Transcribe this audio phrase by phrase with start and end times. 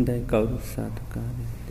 [0.00, 1.68] හොඳයි කවුරුත් සාධකාරයට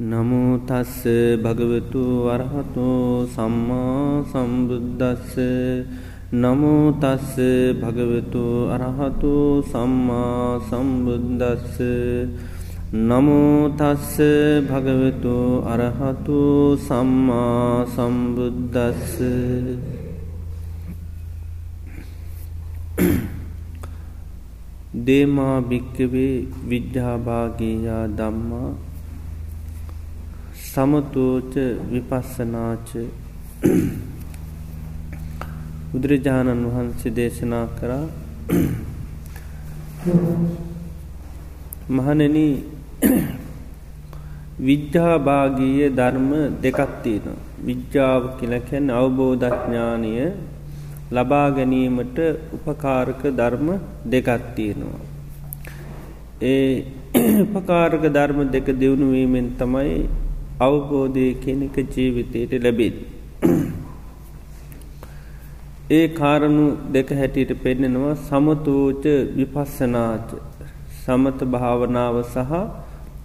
[0.00, 1.02] නමුතස්ස
[1.36, 5.34] භගවතු වරහතෝ සම්මා සම්බුද්ධස්ස
[6.32, 7.34] නමුතස්ස
[7.74, 11.74] භගවතු අරහතු සම්මා සම්බුද්ධස්ස
[12.86, 14.14] නමුතස්ස
[14.62, 19.16] භගවතු අරහතු සම්මා සම්බුද්ධස්ස
[24.96, 28.70] දේමා භික්කවේ විද්‍යාභාගේයා දම්මා
[30.62, 31.54] සමතෝච
[31.90, 32.88] විපස්සනාච
[35.90, 38.06] බුදුරජාණන් වහන්සේ දේශනා කරා
[41.90, 42.36] මහනෙන
[44.58, 46.30] විද්‍යාභාගීය ධර්ම
[46.62, 50.12] දෙකත්තියෙන විද්‍යාව කියලකැන් අවබෝධඥානය
[51.10, 52.18] ලබා ගැනීමට
[52.52, 53.68] උපකාරක ධර්ම
[54.06, 55.00] දෙකත්තියෙනවා.
[56.42, 56.84] ඒ
[57.50, 60.08] උපකාරක ධර්ම දෙක දියුණුවීමෙන් තමයි
[60.60, 62.96] අවබෝධය කෙනෙක ජීවිතයට ලැබෙන්.
[65.90, 69.04] ඒ කාරණු දෙක හැටියට පෙන්නෙනවා සමතෝච
[69.36, 70.28] විපස්සනාච
[70.98, 72.52] සමත භාවනාව සහ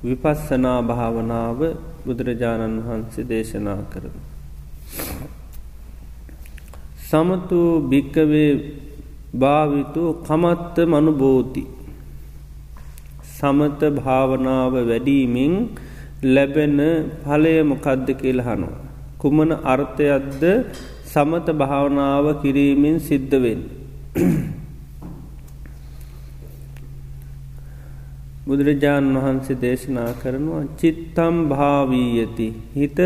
[0.04, 1.60] විපස්සනා භාවනාව
[2.06, 4.16] බුදුරජාණන් වහන්සේ දේශනා කරන.
[7.04, 8.52] සමතු භික්කවේ
[9.36, 11.64] භාවිතු කමත්ත මනුබෝති
[13.34, 15.54] සමත භාවනාව වැඩීමෙන්
[16.26, 16.80] ලැබෙන
[17.24, 18.78] ඵලය මොකද්ද කියලහනවා.
[19.20, 20.44] කුමන අර්ථයක්ද
[21.06, 23.62] සමත භාවනාව කිරීමෙන් සිද්ධවෙන්.
[28.52, 33.00] බුදුරජාණන් වහන්සේ දේශනා කරනවා චිත්තම් භාවීයති හිත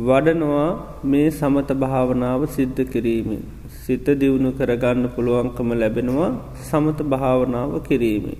[0.00, 0.68] වඩනවා
[1.04, 3.42] මේ සමත භාවනාව සිද්ධ කිරීමෙන්.
[3.78, 6.30] සිත දියුණු කරගන්න පුළුවන්කම ලැබෙනවා
[6.62, 8.38] සමත භාවනාව කිරීමේ.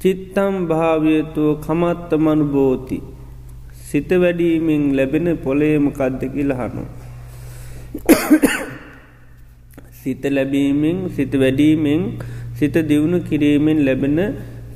[0.00, 2.98] චිත්තම් භාවයතුව කමත්තමනු බෝති
[3.84, 6.84] සිත වැඩීමෙන් ලැබෙන පොලේම කද්දකි ලහනු.
[9.94, 12.02] සිත ලැබීමෙන් සිත වැඩීමෙන්
[12.62, 14.18] සිත දියුණු කිරීමෙන් ලැබෙන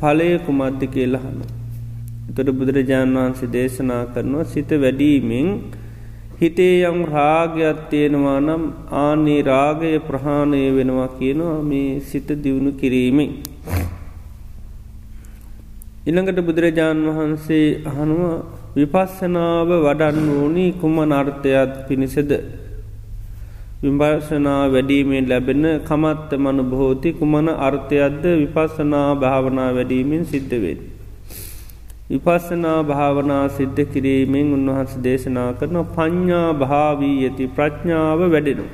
[0.01, 1.37] පලය කුමද්ද කියලහන.
[2.35, 5.47] තොට බුදුරජාණන් වහන්සේ දේශනා කරනවා සිත වැඩීමෙන්
[6.41, 8.65] හිතේ යම් රාගයක් තියෙනවා නම්
[8.97, 13.31] ආනේ රාගය ප්‍රහාණය වෙනවා කියනවා මේ සිත දියුණු කිරීමෙන්.
[16.07, 18.23] ඉළඟට බුදුරජාණන් වහන්සේ අහනුව
[18.77, 22.33] විපස්සනාව වඩන්න ඕනී කුම නර්ථයක් පිණිසද.
[23.83, 30.79] විභර්ශනා වැඩීමෙන් ලැබෙන කමත්ත මනු බෝති කුමන අර්ථයක්ද විපස්සනා භාවනා වැඩීමෙන් සිද්ධවෙන්.
[32.11, 38.65] විපස්සනා භාවනා සිද්ධ කිරීමෙන් උන්වහස දේශනා කරන පඤ්ඥා භාවී ඇති ප්‍රඥාව වැඩෙනු.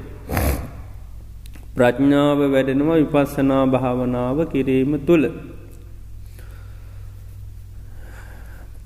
[1.74, 5.26] ප්‍රඥාව වැඩෙනවා විපස්සනා භාවනාව කිරීම තුළ.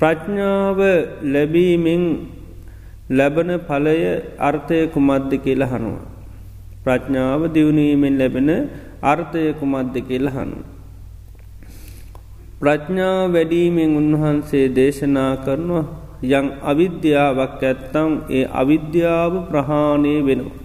[0.01, 0.81] ප්‍රඥාව
[1.27, 2.03] ලැබීමෙන්
[3.09, 3.99] ලැබන ඵලය
[4.41, 5.99] අර්ථය කුමද්ද කියලා හනුව.
[6.85, 8.51] ප්‍රඥාව දියුණීමෙන් ලැබෙන
[9.03, 10.59] අර්ථය කුමද්ද කියලා හනු.
[12.61, 15.87] ප්‍රඥා වැඩීමෙන් උන්වහන්සේ දේශනා කරනවා
[16.23, 20.57] යං අවිද්‍යාවක් ඇත්තම් ඒ අවිද්‍යාව ප්‍රහාණය වෙනවා.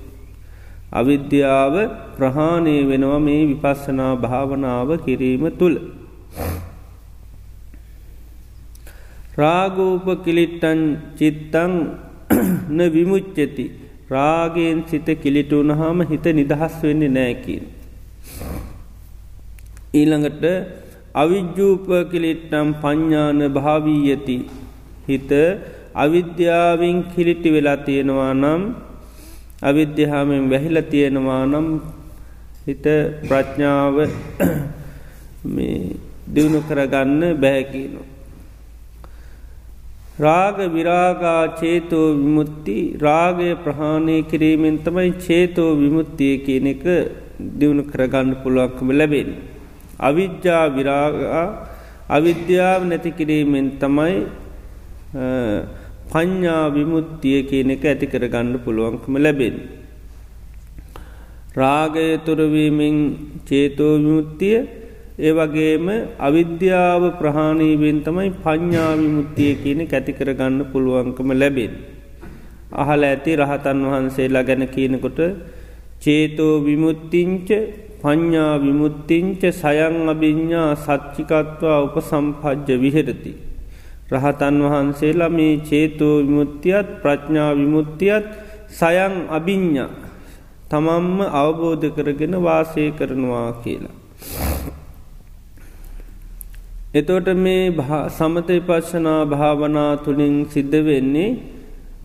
[0.91, 1.75] අවිද්‍යාව
[2.17, 5.77] ප්‍රහාණය වෙනවා මේ විපස්සනා භාවනාව කිරීම තුළ.
[9.37, 10.81] රාගෝප කිලිට්ටන්
[11.17, 11.73] චිත්තං
[12.69, 13.65] න විමුච්චති
[14.09, 17.63] රාගෙන් සිත කිලිටුුණ හාම හිත නිදහස් වෙන්නේ නෑකින්.
[19.93, 20.43] ඊළඟට
[21.13, 24.37] අවිජ්ජූප කිලිට්ටම් පඤ්ඥාන භාවීයති
[25.07, 25.31] හිත
[25.95, 28.61] අවිද්‍යාවෙන් කිලිටි වෙලා තියෙනවා නම්
[29.61, 31.67] අවිද්‍යහාමෙන් වැහිල තියෙනවා නම්
[32.65, 32.85] හිත
[33.23, 33.95] ප්‍රඥාව
[36.33, 38.10] දියුණු කරගන්න බැහැකිනවා.
[40.19, 46.83] රාග විරාගා චේතෝ විමුත්ති රාගය ප්‍රහාණය කිරීමෙන් තමයි චේතෝ විමුත්තිය කියන එක
[47.39, 49.29] දියුණු කරගන්න පුළුවන්කම ලැබෙන්.
[49.99, 51.45] අවිද්‍යා විරාගා
[52.09, 54.17] අවිද්‍යාව නැති කිරීමෙන් තමයි
[56.11, 59.55] පඤ්ඥා විමුත්තිය කියන එක ඇති කරගන්න පුළුවන්කම ලැබෙන්.
[61.55, 62.95] රාගය තුරවීමෙන්
[63.47, 64.80] චේතෝ විමුත්තිය
[65.19, 65.87] ඒ වගේම
[66.19, 71.73] අවිද්‍යාව ප්‍රහාණීවෙන් තමයි පඤ්ඥාවිමුත්තිය කියන කැති කරගන්න පුළුවන්කම ලැබෙන්.
[72.73, 75.19] අහල ඇති රහතන් වහන්සේලා ගැන කියනකොට
[75.99, 77.49] චේතෝ විමුත්තිංච
[78.01, 83.33] පඤ්ඥා විමුත්තිංච සයං අභිඤ්ඥා සච්චිකත්වා උප සම්පජ්ජ විහෙරති.
[84.11, 88.27] රහතන් වහන්සේලා මේ චේතෝ විමුත්තියත් ප්‍රඥා විමුත්තියත්
[88.71, 89.85] සයන් අභිඤ්ඥ
[90.69, 93.95] තමම්ම අවබෝධ කරගෙන වාසය කරනවා කියලා.
[96.93, 97.71] එතෝට මේ
[98.09, 101.27] සමත පශ්ෂනා භාවනා තුළින් සිද්ධ වෙන්නේ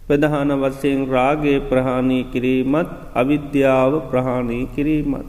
[0.07, 5.27] ප්‍රධාන වස්සයෙන් රාගේ ප්‍රහාණී කිරීමත් අවිද්‍යාව ප්‍රහාණී කිරීමත්.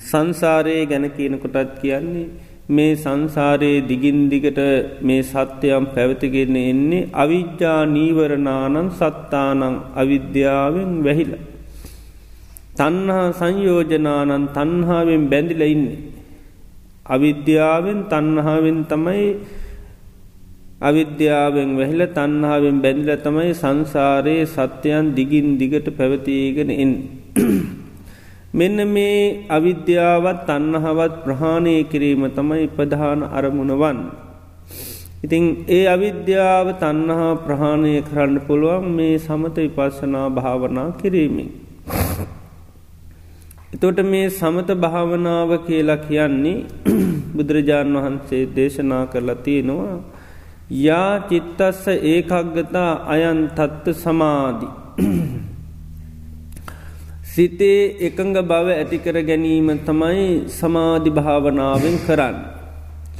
[0.00, 2.26] සංසාරයේ ගැන කියනකොටත් කියන්නේ
[2.68, 4.60] මේ සංසාරයේ දිගින් දිගට
[5.02, 9.62] මේ සත්‍යයම් පැවතිගෙන එන්නේ අවිද්‍යා නීවරණානන් සත්තානං
[9.94, 11.32] අවිද්‍යාවෙන් වැහිල.
[12.76, 16.19] තන්හා සංයෝජනානන් තන්හාාවෙන් බැඳිල ඉන්නේ.
[17.10, 19.26] අවිද්‍යාවෙන් තන්නහාාවෙන් තමයි
[20.80, 26.94] අවිද්‍යාවෙන් වැහිල තන්හාාවෙන් බැඳිල තමයි සංසාරයේ සත්‍යයන් දිගින් දිගට පැවතිීගෙන එන්න.
[28.52, 33.98] මෙන්න මේ අවිද්‍යාවත් අන්නහවත් ප්‍රහාණය කිරීම තමයි ප්‍රධාන අරමුණවන්.
[35.20, 41.50] ඉතිං ඒ අවිද්‍යාව තන්නහා ප්‍රහාණය කරන්න පුළුවන් මේ සමත විපස්සනා භාවනා කිරීමෙන්.
[43.70, 46.58] එතොට මේ සමත භාවනාව කියලා කියන්නේ
[47.34, 49.96] බුදුරජාණන් වහන්සේ දේශනා කරලා තියෙනවා
[50.78, 54.68] යා චිත්තස්ස ඒකක්ගතා අයන් තත්ත සමාධි.
[57.24, 62.38] සිතේ එකඟ බව ඇතිකර ගැනීම තමයි සමාධි භාවනාවෙන් කරන්න.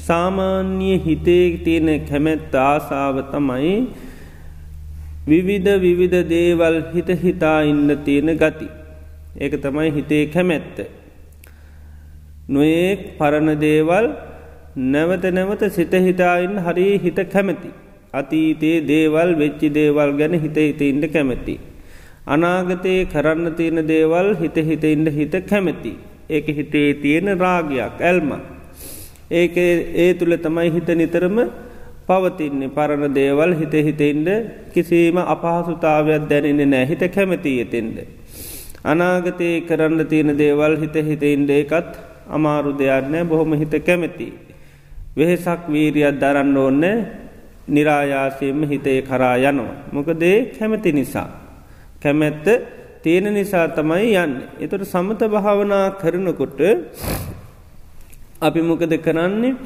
[0.00, 3.74] සාමාන්‍ය හිතේ තියෙන කැමැත්ත ආසාව තමයි
[5.26, 8.68] විවිධ විවිධ දේවල් හිත හිතා ඉන්න තියෙන ගති.
[9.36, 10.99] ඒක තමයි හිතේ කැමැත්ත.
[12.50, 14.06] නොඒක් පරණ දේවල්
[14.76, 17.70] නැවත නැවත සිත හිතායින් හරි හිත කැමැති.
[18.12, 21.54] අතීතයේ දේවල් වෙච්චි දේවල් ගැන හිත හිත ඉන්න කැමැති.
[22.26, 25.92] අනාගතයේ කරන්න තියෙන දේවල් හිත හිත ඉන්න හිත කැමැති.
[26.28, 28.30] ඒක හිතේ තියෙන රාගයක් ඇල්ම.
[29.30, 31.38] ඒක ඒ තුළ තමයි හිත නිතරම
[32.08, 34.28] පවතින්නේ පරණ දේවල් හිත හිතෙන්ට
[34.74, 37.98] කිසිීම අපහසුතාවයක් දැනෙන නෑ හිත කැමැති ඇතෙන්ට.
[38.84, 44.28] අනාගතයේ කරන්න තියෙන දේවල් හිත හිතෙන්ට එකත් අමාරු දෙයක්නෑ බොහොම හිත කැමැති.
[45.16, 46.84] වෙහෙසක් වීරියත් දරන්න ඕන්න
[47.68, 49.74] නිරායාසයෙන්ම හිතේ කරා යනවා.
[49.92, 51.28] මොකදේ කැමැති නිසා.
[52.00, 52.46] කැමැත්ත
[53.02, 54.34] තියෙන නිසා තමයි යන්න.
[54.58, 56.60] එතොට සමත භාවනා කරනකොට
[58.40, 59.56] අපි මොකද කරන්නේ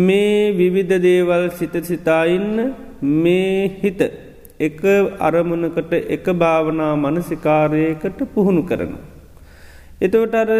[0.00, 2.74] මේ විවිධ දේවල් සිත සිතාඉන්න
[3.14, 4.00] මේ හිත
[4.58, 4.80] එක
[5.20, 8.92] අරමුණකට එක භාවනා මනසිකාරයකට පුහුණු කරන.
[10.00, 10.50] එතවට අර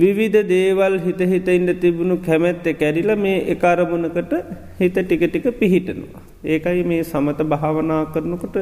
[0.00, 4.32] විවිධ දේවල් හිත හිත ඉන්න තිබුණු කැමැත්ත කැරිල මේ එකරමුණකට
[4.80, 6.22] හිත ටික ටික පිහිටනවා.
[6.44, 8.56] ඒකයි මේ සමත භාවනා කරනකොට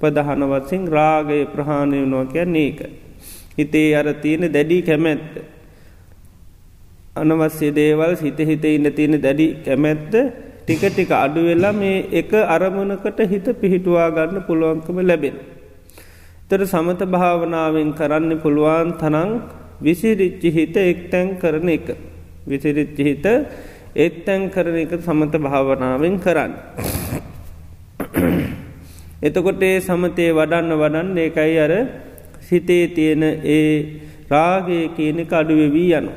[0.00, 2.80] ප්‍රධාන වත්සිං රාගය ප්‍රහාණය වනවා කියන්න ඒක.
[3.58, 5.32] හිතේ අර තියෙන දැඩී කැමැත්ත.
[7.14, 10.12] අනවස්්‍ය දේවල් හිත හිත ඉන්න තියෙන දැඩි කැමැත්ත
[10.62, 15.38] ටික ටික අඩුවෙලා මේ එක අරමුණකට හිත පිහිටුවා ගන්න පුළුවන්කම ලැබෙන.
[16.48, 19.32] තර සමත භාවනාවෙන් කරන්න පුළුවන් තනං
[19.80, 21.88] විසිරිච්චි හිත එක්තැන් කරන එක.
[22.46, 23.26] විසිරිච්චි හිත
[23.96, 26.52] එත්තැන් කරන එක සමත භාවනාවෙන් කරන්න.
[29.22, 31.72] එතකොට ඒ සමතය වඩන්න වඩන්න ඒකයි අර
[32.40, 33.66] සිතේ තියෙන ඒ
[34.30, 36.12] රාගය කියන එක අඩුවවී යනු.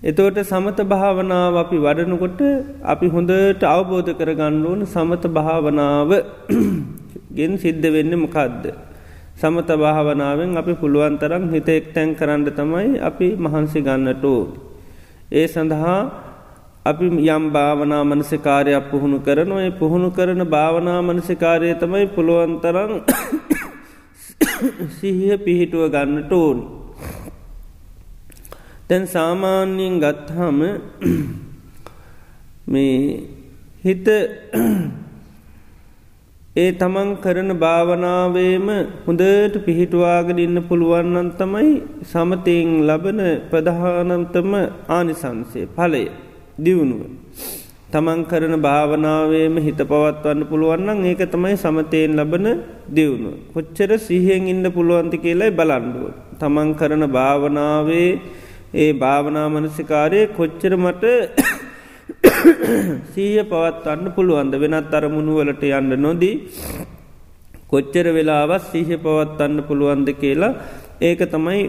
[0.00, 2.40] එතවට සමත භාවනාව අපි වඩනකොට
[2.84, 6.10] අපි හොඳට අවබෝධ කරගන්න ඕන සමත භාවනාව
[7.38, 8.64] ගෙන් සිද්ධ වෙන්න මොකක්ද.
[9.36, 14.42] සමත භාවනාවෙන් අපි පුළුවන්තරම් හිත එක්තැන් කරන්න තමයි අපි මහන්සි ගන්නට ඕ.
[15.30, 16.00] ඒ සඳහා
[16.84, 22.92] අපි යම් භාවනා මනසිකාරයක් පුහුණු කරන ඔය පුහුණු කරන භාවනා මනසිකාරය තමයි පුළුවන්තරම්
[24.96, 26.58] සිහිය පිහිටුව ගන්නට ඕන්.
[28.88, 30.58] තැන් සාමාන්‍යයෙන් ගත්හම
[32.66, 32.96] මේ
[33.84, 34.06] හිත
[36.58, 38.68] ඒ තමන් කරන භාවනාවේම
[39.06, 41.70] හොඳට පිහිටුවාගෙන ඉන්න පුළුවන්නන් තමයි
[42.04, 44.52] සමතයෙන් ලබන ප්‍රධානම්තම
[44.88, 46.04] ආනිසංසේ ඵලය
[46.58, 47.02] දියුණුව.
[47.88, 52.46] තමන් කරන භාවනාවේම හිත පවත්වන්න පුළුවන්නම් ඒක තමයි සමතයෙන් ලබන
[52.90, 53.36] දියුණුව.
[53.54, 56.10] කොච්චර සිහෙන් ඉන්න පුළුවන්ති කියලයි බලන්ඩුව.
[56.40, 58.10] තමන් කරන භාවනාවේ
[58.76, 61.04] ඒ භාවනාමනසිකාරය කොච්චර මට
[63.14, 66.34] සීය පවත්වන්න පුළුවන්ද වෙනත් අරමුණු වලට යන්න නොදී
[67.70, 70.52] කොච්චර වෙලාවත් සීහ පවත්වන්න පුළුවන්ද කියලා
[71.00, 71.62] ඒක තමයි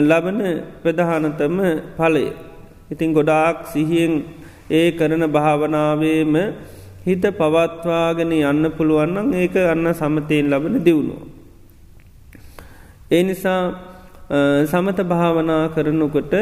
[0.00, 0.40] ලබන
[0.82, 1.58] ප්‍රධානතම
[1.96, 2.26] ඵලය.
[2.92, 4.14] ඉතින් ගොඩාක් සිහියෙන්
[4.70, 6.34] ඒ කරන භාවනාවේම
[7.04, 11.22] හිත පවත්වාගෙන යන්න පුළුවන්නම් ඒක අන්න සමතයෙන් ලබන දියුණුව.
[13.10, 13.62] ඒ නිසා
[14.64, 16.32] සමත භාවනා කරනකොට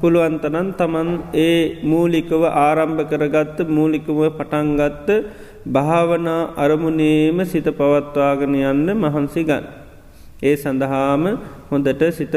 [0.00, 5.08] පුළුවන්තනන් තමන් ඒ මූලිකව ආරම්භ කරගත්ත මූලිකව පටන්ගත්ත
[5.68, 9.64] භාවනා අරමුණේම සිත පවත්වාගෙන යන්න මහන්සි ගන්න.
[10.40, 11.24] ඒ සඳහාම
[11.70, 12.34] හොඳට සිත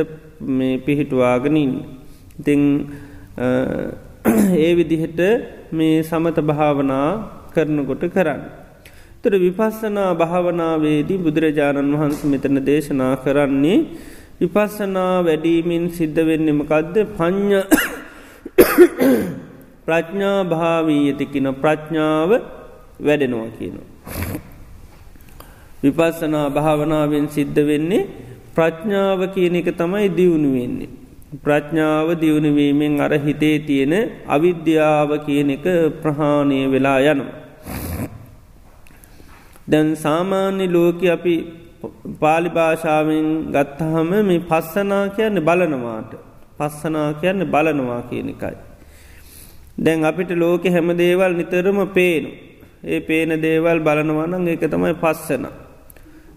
[0.79, 1.71] පිහිටුවාගෙනින්.
[2.39, 2.61] ඉතිං
[4.57, 5.19] ඒ විදිහට
[5.71, 7.09] මේ සමත භාවනා
[7.49, 8.41] කරනකොට කරන්න.
[9.21, 13.79] තොර විපස්සනා භාවනාවේදී බුදුරජාණන් වහන්ස මෙතන දේශනා කරන්නේ
[14.39, 17.59] විපස්සනා වැඩීමෙන් සිද්ධ වෙන්නමකදද පඥ්ඥ
[19.85, 22.31] ප්‍රඥා භාවී ඇතිකින ප්‍රඥාව
[22.99, 23.89] වැඩෙනවා කියනවා.
[25.83, 28.07] විපස්සනා භාවනාවෙන් සිද්ධ වෙන්නේ
[28.55, 30.89] ප්‍රඥාව කියන එක තමයි දියුණු වෙන්නේ.
[31.37, 33.93] ප්‍රඥාව දියුණුවීමෙන් අර හිතේ තියෙන
[34.27, 35.65] අවිද්‍යාව කියන එක
[36.01, 37.35] ප්‍රහාණය වෙලා යනවා.
[39.67, 41.35] දැන් සාමාන්‍ය ලෝක අපි
[42.19, 46.11] පාලි භාෂාවෙන් ගත්තහම මේ පස්සනා කියන්න බලනවාට
[46.57, 48.57] පස්සනා කියන්න බලනවා කියන එකයි.
[49.77, 52.29] දැන් අපිට ලෝක හැම දේවල් නිතරම පේනු.
[52.85, 55.45] ඒ පේන දේවල් බලනවනං ඒක තමයි පස්සන.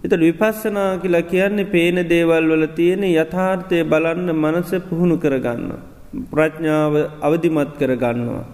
[0.04, 5.70] එත විපස්සනා කියලා කියන්නේ පේන දේවල් වල තියෙන යථාර්ථය බලන්න මනස පුහුණු කරගන්න.
[6.30, 8.44] ප්‍රඥාව අවධිමත් කරගන්නවා.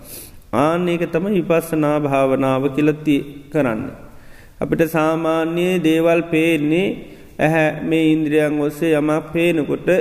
[0.54, 3.16] ආන ඒක තම විපස්සනා භාවනාව කියලති
[3.52, 4.08] කරන්න.
[4.61, 6.97] අපිට සාමාන්‍යයේ දේවල් පේන්නේ
[7.38, 9.88] ඇහැ මේ ඉන්ද්‍රියන් ඔස්සේ යමක් පේනකොට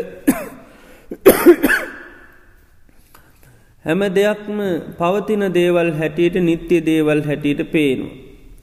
[3.86, 4.60] හැම දෙයක්ම
[4.98, 8.08] පවතින දේවල් හැටියට නිත්‍ය දේවල් හැටියට පේනු.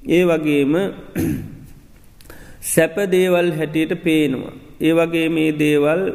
[0.08, 0.74] ඒ වගේම
[2.72, 4.52] සැප දේවල් හැටියට පේනවා.
[4.80, 6.12] ඒ වගේ මේ දේවල්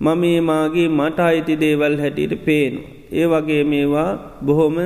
[0.00, 2.80] මම මාගේ මට අයිති දේවල් හැටියට පේනු.
[3.12, 4.76] ඒ වගේ මේවා බොහොම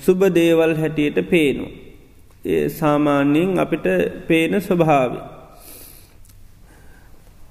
[0.00, 1.87] සුබ දේවල් හැටියට පේනු.
[2.44, 3.86] සාමාන්‍යයෙන් අපිට
[4.26, 5.12] පේන ස්වභාව.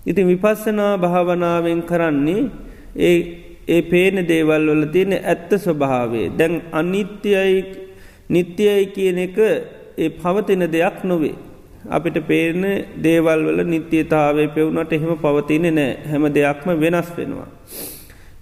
[0.05, 2.49] ඉතින් විපස්සනා භාවනාවෙන් කරන්නේ
[2.97, 3.17] ඒ
[3.67, 7.57] ඒ පේන දේවල් වල තියෙන ඇත්ත ස්වභාවේ දැන් අනිත්‍යයි
[8.29, 9.37] නිත්‍යයි කියන එක
[9.97, 11.35] ඒ පවතින දෙයක් නොවේ.
[11.87, 12.61] අපිට පේන
[12.97, 17.49] දේවල් වල නිත්‍යතාවේ පෙවුනට එහෙම පවතින නෑ හැම දෙයක්ම වෙනස් වෙනවා.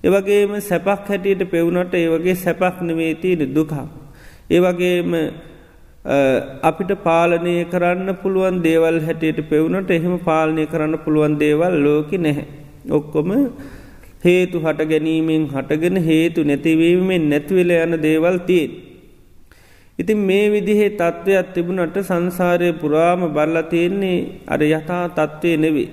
[0.04, 3.88] ඒවගේම සැපක් හැටියට පෙවුනට ඒවගේ සැපක් නෙවේ තියෙන දුකා.
[4.50, 5.12] ඒවගේම
[6.06, 12.46] අපිට පාලනය කරන්න පුළුවන් දේවල් හැටියට පෙවුනට එහෙම පාලනය කරන්න පුළුවන් දේවල් ලෝක නැහැ.
[12.90, 13.32] ඔක්කොම
[14.24, 18.72] හේතු හට ගැනීමෙන් හටගෙන හේතු නැතිවීමෙන් නැතිවෙල යන දේවල් තියෙන්.
[20.00, 25.90] ඉතින් මේ විදිහේ තත්ත්වයක් තිබුණට සංසාරය පුරාම බල්ල තියෙන්නේ අර යථා තත්ත්වය නෙවේ.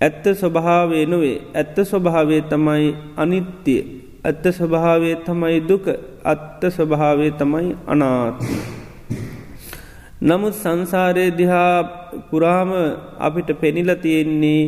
[0.00, 5.86] ඇත්ත ස්වභාවේ නොවේ ඇත්ත ස්වභාවේ තමයි අනිත්‍යය ඇත්ත ස්වභාවේ තමයි දුක
[6.24, 8.44] අත්ත ස්වභාවේ තමයි අනාත්ම.
[10.22, 11.72] නමුත් සංසාරය දිහා
[12.30, 12.70] පුරාම
[13.20, 14.62] අපිට පෙනිල තියෙන්නේ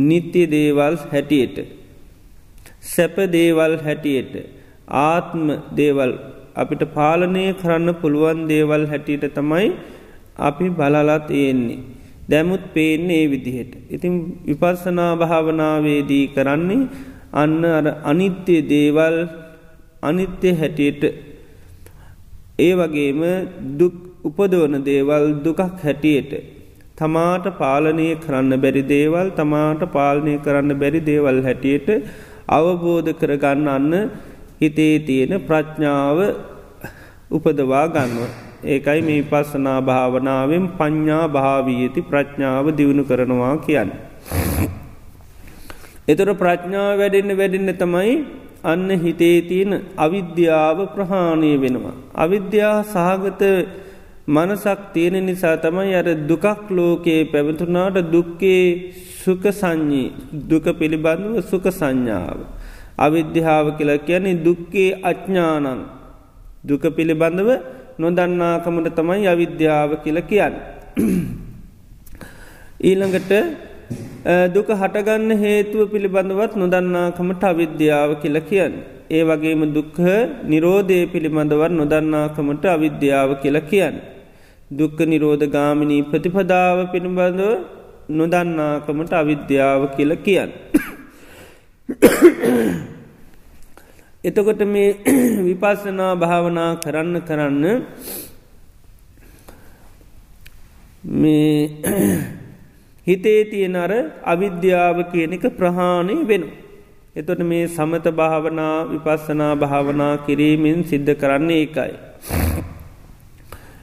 [0.00, 1.56] නිත්‍ය දේවල් හැටියට.
[2.84, 4.34] සැප දේවල් හැටියට.
[5.04, 6.12] ආත්ම දේවල්
[6.54, 9.68] අපිට පාලනය කරන්න පුළුවන් දේවල් හැටියට තමයි
[10.38, 11.80] අපි බලලා තියෙන්නේ.
[12.30, 13.72] දැමුත් පේන්නේ ඒ විදිහට.
[13.90, 14.14] ඉතින්
[14.46, 16.88] විපර්සනා භාවනාවේදී කරන්නේ
[17.34, 19.16] අන්න අර අනිත්‍ය දේවල්
[20.02, 21.04] අනිත්‍ය හැටියට
[22.58, 23.22] ඒ වගේම
[23.78, 26.32] දුක් උපදවන දේවල් දුකක් හැටියට
[26.96, 31.88] තමාට පාලනය කරන්න බැරි දේවල් තමාට පාලනය කරන්න බැරි දේවල් හැටියට
[32.48, 33.92] අවබෝධ කරගන්න අන්න
[34.60, 36.18] හිතේ තියෙන ප්‍රඥාව
[37.30, 38.32] උපදවා ගන්නවා.
[38.64, 43.90] ඒකයි මේ පස්සනා භාවනාවෙන් පඤ්ඥා භාවීයති ප්‍රඥාව දියුණු කරනවා කියන්න.
[46.08, 48.12] එතොට ප්‍රඥාව වැඩෙන්න වැඩෙන්න තමයි
[48.64, 51.94] අන්න හිතේ තියෙන අවිද්‍යාව ප්‍රහාණය වෙනවා.
[52.14, 53.42] අවිද්‍යා සහගත
[54.26, 58.92] මනසක් තියෙන නිසා තමයි අර දුකක් ලෝකයේ පැවතුනාට දුක්කේ
[59.22, 60.08] සුක සංඥී
[60.50, 62.38] දුක පිළිබඳව සුක සංඥාව.
[62.98, 65.80] අවිද්‍යාව කියලා කියන්නේ දුක්කේ අඥ්ඥානන්
[66.64, 67.48] දුක පිළිබඳව
[67.98, 70.54] නොදන්නාකමට තමයි අවිද්‍යාව කියල කියන්න.
[72.80, 73.32] ඊළඟට
[74.48, 78.74] දුක හටගන්න හේතුව පිළිබඳවත් නොදන්නාකමට අවිද්‍යාව කියල කියන්න.
[79.10, 80.00] ඒ වගේම දුක්හ
[80.44, 83.96] නිරෝධය පිළිබඳවත් නොදන්නාකමට අවිද්‍යාව කියල කියන්න.
[84.70, 87.40] දුක්ක නිරෝධ ගාමිනී ප්‍රතිපදාව පිළිබඳව
[88.10, 90.50] නොදන්නාකමට අවිද්‍යාව කියල කියන්න.
[94.24, 94.96] එතකොට මේ
[95.46, 97.64] විපස්සනා භාවනා කරන්න කරන්න
[101.04, 101.68] මේ
[103.06, 103.92] හිතේ තියෙන අර
[104.24, 106.44] අවිද්‍යාව කියන එක ප්‍රහාණය වෙන.
[107.14, 111.92] එතොට මේ සමත භාවනා විපස්සනා භාවනා කිරීමෙන් සිද්ධ කරන්නේ ඒකයි.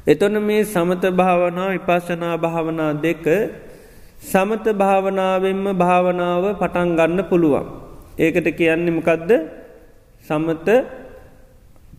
[0.06, 3.26] එතොන මේ සමත භාවනා විපස්සනා භාවනා දෙක
[4.22, 7.68] සමත භාවනාවෙන්ම භාවනාව පටන් ගන්න පුළුවන්.
[8.18, 9.32] ඒකට කියන්නේමකදද
[10.26, 10.68] සමත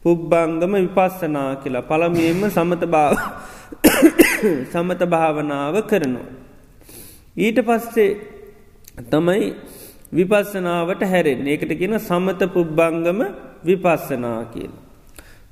[0.03, 3.15] පුබ්බංගම විපස්සනා කියලා පළමියෙන්ම සමත භාව
[4.73, 6.42] සමත භාවනාව කරනවා.
[7.37, 8.17] ඊට පස්සේ
[9.11, 9.55] තමයි
[10.13, 13.21] විපස්සනාවට හැරෙන් ඒකට කියන සමත පුබ්බංගම
[13.65, 14.73] විපස්සනා කියල.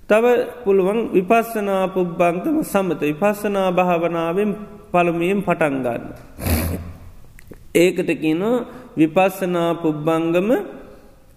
[0.09, 0.25] තව
[0.65, 4.51] පුළුවන් විපස්සනා පුබ්බංගම සමත විපස්සනා භාවනාවෙන්
[4.93, 6.05] පළමියෙන් පටන්ගන්න.
[7.75, 8.43] ඒකට කියන
[8.97, 10.51] විපස්සනා පුබ්බංගම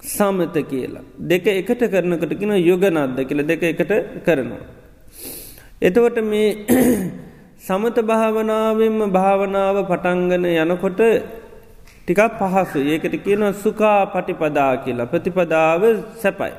[0.02, 1.04] සමත කියලා.
[1.18, 3.92] දෙක එකට කරනකට කියෙන යොගනද්ද කියල දෙක එකට
[4.26, 4.64] කරනවා.
[5.82, 6.48] එතවට මේ
[7.64, 11.02] සමත භාවනාවෙන්ම භාවනාව පටංගන යනකොට
[12.00, 15.82] ටිකක් පහසු ඒකට කියන සුකා පටිපදා කියලා ප්‍රතිපදාව
[16.16, 16.54] සැපයි.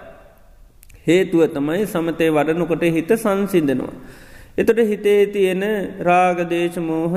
[1.02, 3.92] හේතුව තමයි සමතය වඩනකොට හිත සංසිින්දනවා.
[4.56, 5.64] එතොට හිතේ තියෙන
[6.00, 7.14] රාගදේශමෝහ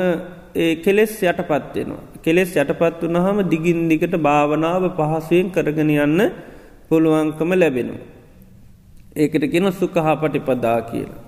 [0.55, 2.03] ඒ කෙලෙස් යටපත්වෙනවා.
[2.21, 6.21] කෙලෙස් යටපත් වනහම දිගින් දිගට භාවනාව පහසුවෙන් කරගෙන යන්න
[6.89, 8.03] පුළුවන්කම ලැබෙනවා.
[9.15, 11.26] ඒකට කියෙන සුකහා පටිපදා කියලා.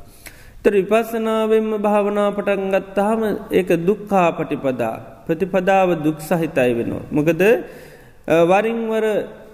[0.63, 7.03] තර විපස්සනාවෙන්ම භාවනා පටන් ගත්තාහම ඒක දුක්කා පටිපදා ප්‍රතිපදාව දුක් සහිතයි වෙනවා.
[7.11, 7.43] මොකද
[8.51, 9.05] වරින්වර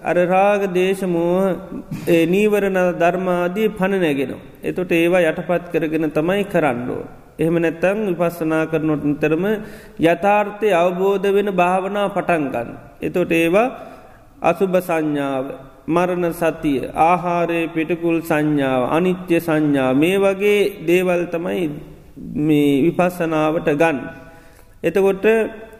[0.02, 1.44] අර රාග දේශමෝහ
[2.26, 4.42] නීවරණ ධර්මාදී පණනැගෙනවා.
[4.62, 7.02] එතොට ඒවා යටපත් කරගෙන තමයි කරන්නෝ.
[7.38, 9.44] එහෙම නැත්තං විපස්සනා කරනොට නිතරම
[10.02, 12.68] යථාර්ථය අවබෝධ වෙන භාවනා පටන්ගන්න.
[13.00, 13.68] එතොට ඒවා
[14.42, 15.46] අසුභ සංඥාව
[15.88, 21.66] මරණ සතිය ආහාරය පිටකුල් සංඥාව අනිත්‍ය සංඥා මේ වගේ දේවල් තමයි
[22.38, 23.98] මේ විපස්සනාවට ගන්න.
[24.82, 25.26] එතකොට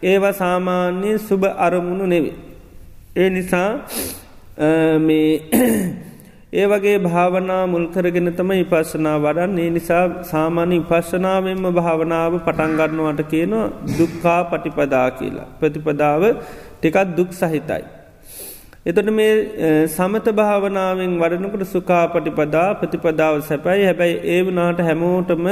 [0.02, 2.36] ඒවා සාමාන්‍යයෙන් සුභ අරමුණු නෙවේ.
[3.16, 3.70] ඒ නිසා
[5.00, 5.30] මේ
[6.52, 13.66] ඒ වගේ භාවනා මුල්කරගෙන තම ඉපස්සනා වඩන් ඒ නිසා සාමාන්‍ය පශ්ශනාවෙන්ම භාවනාව පටන්ගන්නවට කියනවා
[13.98, 15.48] දුක්කා පටිපදා කියලා.
[15.60, 16.22] ප්‍රතිපදාව
[16.78, 17.84] ටිකත් දුක් සහිතයි.
[18.86, 19.30] එතොට මේ
[19.88, 25.46] සමත භාවනාවෙන් වඩනකට සුකා පටිපදා ප්‍රතිපදාව සැපයි හැබැයි ඒ වනාට හැමෝටම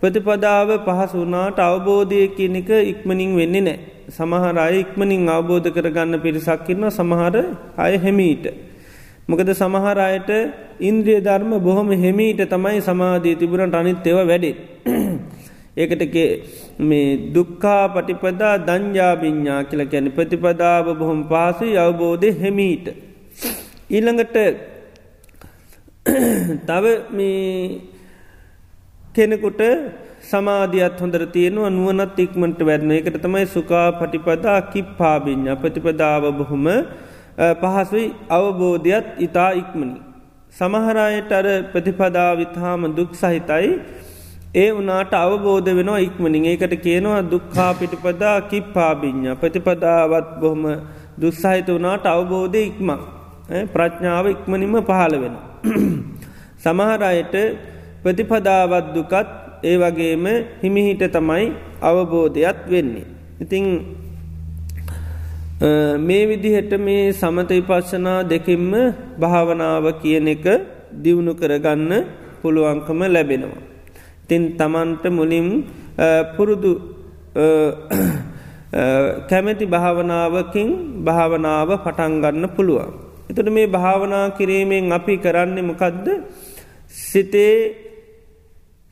[0.00, 3.78] ප්‍රතිපදාව පහසු වනාට අවබෝධය කියනක ඉක්මනින් වෙන්නේ නෑ.
[4.10, 7.36] සමහර අය ඉක්මනින් අවබෝධ කරගන්න පිරිසක්කින්න සමහර
[7.78, 8.46] අය හෙමීට.
[9.28, 10.30] මොකද සමහර අයට
[10.80, 14.54] ඉන්ද්‍රිය ධර්ම බොහොම හෙමීට තමයි සමාධී තිබුණට අනිත් එව වැඩේ.
[15.76, 16.02] ඒකට
[16.80, 22.86] මේ දුක්කා පටිපදා දංජාබිඤ්ඥා කියල කැන ප්‍රතිපදාව බොහොම පාසු අවබෝධය හෙමීට.
[23.90, 24.36] ඊළඟට
[26.68, 27.80] තව මේ
[29.14, 29.62] කෙනෙකුට
[30.22, 36.66] සමාධියත් හොඳර තියෙනවා නුවනත් ඉක්මට වැරන එකට තමයි සුකා පටිපදා කිප්පාබිඤ්ඥ ප්‍රතිපදාව බොහොම
[37.60, 39.98] පහසුයි අවබෝධයත් ඉතා ඉක්මනි.
[40.52, 43.70] සමහරයට අර ප්‍රතිපදාවිත්හාම දුක් සහිතයි
[44.54, 50.64] ඒ වනාට අවබෝධ වෙනවා ඉක්මනින් ඒකට කියනවා දුක්හා පිටිපදා කිප්පාබිඤ්ඥ ප්‍රතිපදාවත් බොහොම
[51.20, 53.02] දුස්සහිත වනාට අවබෝධය ඉක්මක්
[53.68, 55.34] ප්‍රඥාව ඉක්මනින්ම පහළ වෙන.
[56.58, 57.34] සමහරයට
[58.02, 59.28] ප්‍රතිපදාවත් දුකත්
[59.62, 60.24] ඒ වගේම
[60.62, 61.44] හිමිහිට තමයි
[61.82, 63.06] අවබෝධයක් වෙන්නේ.
[63.40, 63.66] ඉතිං
[66.00, 68.72] මේ විදිහට මේ සමත විපස්සනා දෙකින්ම
[69.18, 70.46] භාවනාව කියන එක
[70.94, 71.92] දියුණු කරගන්න
[72.42, 73.73] පුළුවන්කම ලැබෙනවා.
[74.28, 75.48] තින් තමන්ට මුලින්
[76.36, 76.72] පුරුදු
[79.30, 80.68] කැමැති භාවනාවකින්
[81.06, 82.90] භාවනාව පටන්ගන්න පුළුවන්.
[83.30, 86.06] එතට මේ භාවනා කිරීමෙන් අපි කරන්නේ මොකදද
[86.90, 87.56] සිතේ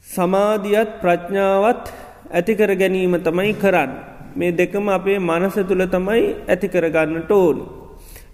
[0.07, 1.85] සමාධියත් ප්‍රඥාවත්
[2.31, 3.91] ඇතිකර ගැනීම තමයි කරන්න.
[4.37, 7.57] මේ දෙකම අපේ මනස තුළ තමයි ඇතිකරගන්නට ඕන.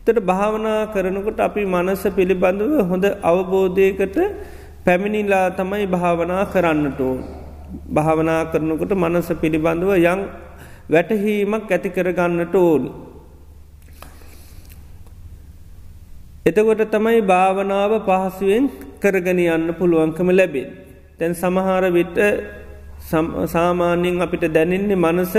[0.04, 4.16] තට භාවනා කරනකොට අපි මනස පිළිබඳව හොඳ අවබෝධයකට
[4.88, 7.18] පැමිණිලා තමයි භාවනා කරන්නට ඕන.
[7.94, 10.20] භාවනා කරනකොට මනස පිළිබඳව යං
[10.88, 12.90] වැටහීමක් ඇති කරගන්නට ඕනි.
[16.46, 18.64] එතකොට තමයි භාවනාව පහසුවෙන්
[19.02, 20.68] කරගෙන යන්න පුළුවන්කම ලැබේ.
[21.18, 22.16] තැන් සමහර විට
[23.52, 25.34] සාමාන්‍යයෙන් අපිට දැනෙන්නේ මනස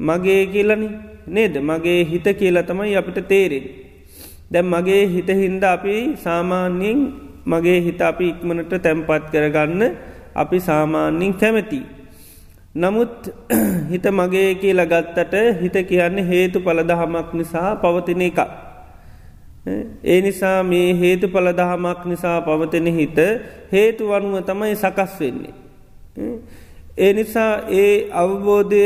[0.00, 0.88] මගේ කියලනි
[1.28, 3.64] නේද මගේ හිත කියලා තමයි අපිට තේරෙන්.
[4.50, 7.00] දැම් මගේ හිත හින්ද අපි සාමාන්‍යයෙන්
[7.46, 9.82] මගේ හිත අපි ඉක්මනට තැම්පත් කරගන්න
[10.34, 11.80] අපි සාමාන්‍යින් කැමැති.
[12.74, 13.30] නමුත්
[13.90, 18.38] හිත මගේ කියලා ගත්තට හිත කියන්නේ හේතු පලදහමක් නිසා පවතින එක.
[20.04, 23.18] ඒ නිසා මේ හේතු පලදහමක් නිසා පවතින හිත
[23.72, 25.54] හේතු වනුව තමයි සකස් වෙන්නේ.
[26.98, 28.84] ඒ නිසා ඒ අවබෝධය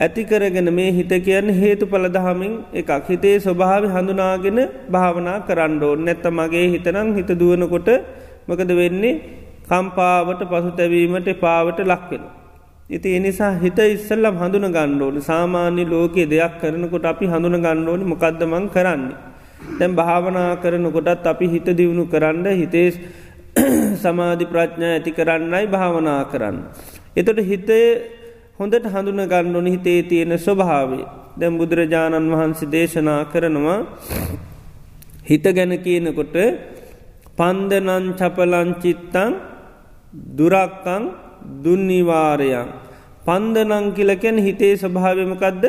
[0.00, 4.58] ඇතිකරගෙන මේ හිත කියන්න හේතු පලදහමින් එකක් හිතේ ස්වභාව හඳුනාගෙන
[4.88, 7.88] භාවනා කරන්නඩෝ නැත්ත මගේ හිතනම් හිත දුවනකොට
[8.48, 9.14] මකද වෙන්නේ
[9.68, 12.22] කම්පාවට පසු තැවීමට පාවට ලක්වෙන.
[12.90, 19.16] ඉති එනිසා හිත ඉස්සල්ලම් හඳුන ගණ්ඩෝනි සාමාන්‍ය ලෝකයේ දෙයක් කරනකොට අපි හඳුන ගණ්ඩෝනි මොකක්දමං කරන්නේ.
[19.78, 22.88] දැම් භාවනා කරනකොටත් අපි හිත දියුණු කරන්න හිතේ
[23.96, 26.56] සමාධි ප්‍රඥා ඇති කරන්නයි භාවනා කරන්න.
[27.16, 28.17] එතොට හිතේ
[28.58, 31.04] හොඳට හඳුන ගණ්ඩොනි හිතේ තියෙන ස්වභාවේ
[31.40, 33.78] දැම් බුදුරජාණන් වහන්සේ දේශනා කරනවා
[35.24, 36.36] හිත ගැන කියනකොට
[37.38, 39.32] පන්දනන් චපලංචිත්තං
[40.38, 41.04] දුරක්කං
[41.64, 42.68] දුන්නිවාරයන්
[43.26, 45.64] පන්දනං කියලකැන හිතේ ස්වභාවමකදද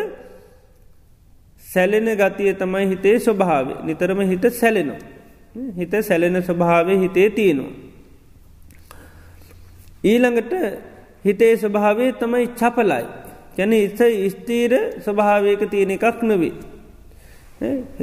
[1.63, 4.99] සැලෙන ගතිය තමයි හිතේ ස්වභාව නිතරම හිත සැලෙනවා.
[5.75, 7.73] හිත සැලෙන ස්වභාවය හිතේ තියෙනවා.
[10.03, 10.53] ඊළඟට
[11.25, 13.05] හිතේ ස්වභාවය තමයි චපලයි.
[13.55, 14.01] කැන ඉස
[14.33, 16.53] ස්තීර ස්වභාවයක තියෙන එකක් නොවේ.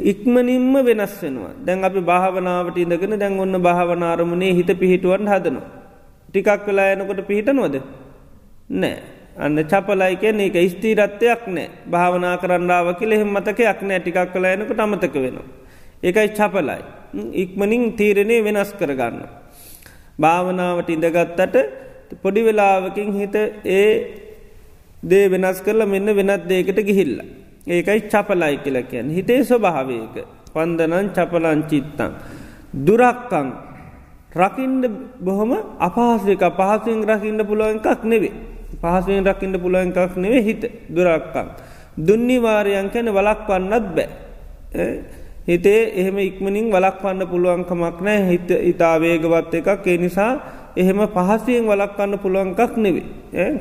[0.03, 5.67] ඉක්මනින්ම වෙනස් වෙනවා දැන් අපි භාවනාවට ඉඳගෙන දැන් ඔන්න භාවනාරමුණේ හිත පිහිටුවන් හදනවා.
[6.29, 7.75] ටිකක් වෙලා යනකොට පිහිටනොද
[8.71, 8.97] නෑ
[9.37, 14.79] අන්න චපලයි කියන එක ස්තීරත්වයක් නෑ භාවනා කරන්නාව කියල එහෙම මතකයක් නෑ ටිකක් කලා යනකට
[14.79, 15.47] අමතක වෙනවා.
[16.03, 16.81] ඒකයි චපලයි.
[17.33, 19.17] ඉක්මනින් තීරණය වෙනස් කරගන්න.
[20.19, 21.55] භාවනාවට ඉඳගත්තට
[22.15, 23.89] පොඩි වෙලාවකින් හිත ඒ
[25.03, 27.21] දේ වෙනස් කරලා මෙන්න වෙනත් දේකට ගිහිල්ල.
[27.67, 30.15] ඒකයි චපලයි කියල කියන් හිතේ ස්වභාවයක
[30.53, 32.11] පන්දනන් චපලංචිත්තං.
[32.77, 33.47] දුරක්කං
[34.33, 34.83] රකින්ඩ
[35.19, 38.33] බොහොම අපහසක පහසුවෙන් රකින්න පුළුවන් එකක් නෙවේ.
[38.81, 41.47] පහසුවෙන් රකින්න පුළුවන් එකක් නෙවේ හිත දුරක්කං.
[41.97, 44.07] දුන්නිවාරයන් කැන වලක් වන්නත් බෑ.
[45.47, 50.31] හිතේ එහෙම ඉක්මනින් වලක් වන්න පුළුවන්කමක් නෑ හිත ඉතාවේගවත් එකක් ඒ නිසා
[50.77, 53.05] එහෙම පහසුවෙන් වලක්වන්න පුළුවන්කක් නෙවේ.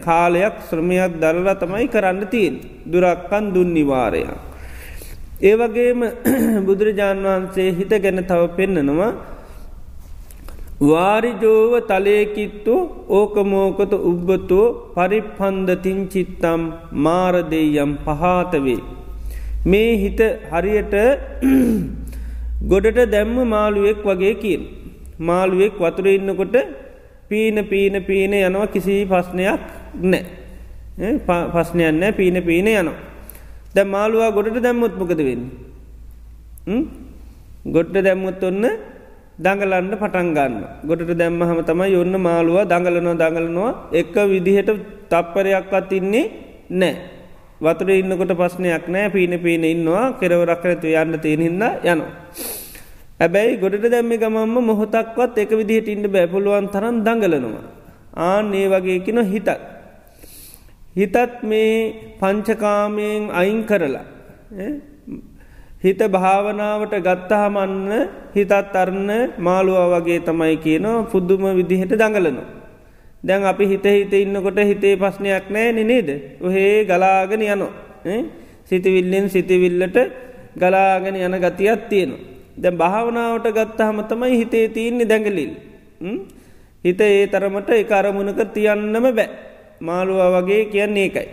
[0.00, 2.54] කාලයක් ශ්‍රමයක් දරලා තමයි කරන්න තියෙන්
[2.86, 4.30] දුරක්කන් දුන්නිවාරයක්.
[5.42, 6.00] ඒවගේම
[6.66, 9.10] බුදුරජාණන් වහන්සේ හිත ගැන තව පෙන්නනවා
[10.82, 12.74] වාරිජෝව තලයකිත්තු
[13.10, 16.62] ඕකමෝකත උබ්බතෝ පරිප්හන්දතින් චිත්තම්
[17.04, 18.80] මාරදෙයම් පහාතවේ.
[19.64, 20.94] මේ හිත හරියට
[22.70, 24.62] ගොඩට දැම්ම මාළුවෙක් වගේ කියෙන්.
[25.20, 26.56] මාළුවෙක් වතුර ඉන්නකොට
[27.28, 29.60] පීන පීන පීන යනවා කිසි පස්්නයක්
[30.02, 30.24] නෑ
[31.54, 32.94] පස්්නයන්න පීන පීන යනවා.
[33.74, 35.44] දැ මාළුවා ගොඩට දැම්මුත්මකද වෙන්න.
[37.66, 38.64] ගොඩ්ට දැම්මුත් ඔන්න
[39.38, 40.54] දඟලන්න පටන් ගන්න
[40.88, 44.70] ගොඩට දැම්ම හම තමයි ඔන්න මාළුව දඟලනවා දඟලනවා එක විදිහට
[45.10, 46.24] තප්පරයක්වත් ඉන්නේ
[46.70, 46.94] නෑ.
[47.60, 52.10] වතුර ඉන්නකොට පස්්නයක් නෑ පීන පීන ඉන්නවා කෙරවරක්කරතු යන්න තියෙනහින්න යනවා.
[53.20, 57.64] ඇබැයි ගොඩට දැම්ම ගමම්ම මොහොතක්වත් එක විදිහට ඉන්න බැපුළුවන් තරන් දඟලනවා.
[58.14, 59.48] ආන් ඒ වගේකින හිතත්.
[60.96, 61.70] හිතත් මේ
[62.20, 64.04] පංචකාමයෙන් අයින් කරලා.
[65.84, 67.90] හිත භාවනාවට ගත්තහමන්න
[68.36, 72.48] හිතත් අරන්න මාළුව වගේ තමයි කියනවා පුද්දුම විදිහට දඟලනවා.
[73.22, 76.08] දැන් අපි හිත හිත ඉන්නකොට හිතේ පස්්නයක් නෑ නනේද.
[76.40, 77.68] ඔහේ ගලාගෙන යනො.
[78.64, 79.96] සිතිවිල්ලෙන් සිතිවිල්ලට
[80.54, 82.35] ගලාගෙන යන ගතියක් තියෙනවා.
[82.56, 85.52] දැ භාවනාවට ගත්තහම තමයි හිතේ තියන්නේ දැඟලිල්.
[86.84, 89.28] හිත ඒ තරමට එක අරමුණක තියන්නම බෑ.
[89.80, 91.26] මාළුවා වගේ කියන්නේ ඒකයි.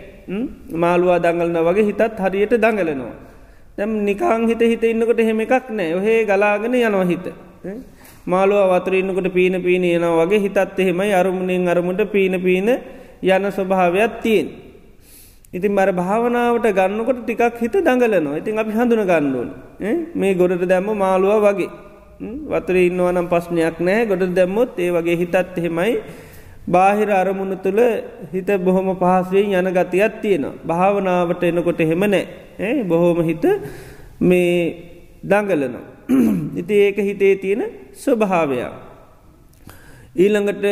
[0.74, 3.14] මාළුවා දඟලන වගේ හිතත් හරියට දඟලනවා.
[3.76, 7.26] දැම් නිකාං හිත හිත ඉන්නකොට හෙම එකක් නෑ ඔහේ ගලාගෙන යනවා හිත.
[8.26, 12.68] මාළුව වතුර ඉන්නකොට පීන පීන යනවා වගේ හිතත් එහෙමයි අරමුණෙන් අරමුට පීන පීන
[13.22, 14.46] යන ස්වභාවයක් තියෙන්.
[15.54, 18.38] ඉතින් බර භාවනාවට ගන්නකොට ටිකක් හිත දඟලනවා.
[18.40, 19.50] ඉතින් අපි හඳුන ගණ්ඩුවන්
[20.14, 21.70] මේ ගොඩට දැම්ම මාළුව වගේ.
[22.44, 24.06] වතර ඉන්නවනම් පස්්නයක් නෑ.
[24.06, 25.92] ගොඩ දැම්මොත් ඒ වගේ හිතත් එහෙමයි.
[26.66, 27.80] බාහිර අරමුණ තුළ
[28.32, 30.58] හිත බොහොම පහසුවෙන් යන ගතියක් තියෙනවා.
[30.64, 32.84] භාවනාවට එනකොට හෙම නෑ.
[32.84, 33.44] බොහෝම හිත
[34.20, 34.56] මේ
[35.22, 35.84] දඟලනවා.
[36.60, 37.62] ඉති ඒක හිතේ තියෙන
[37.94, 38.72] ස්වභාවයක්.
[40.16, 40.64] ඊළඟට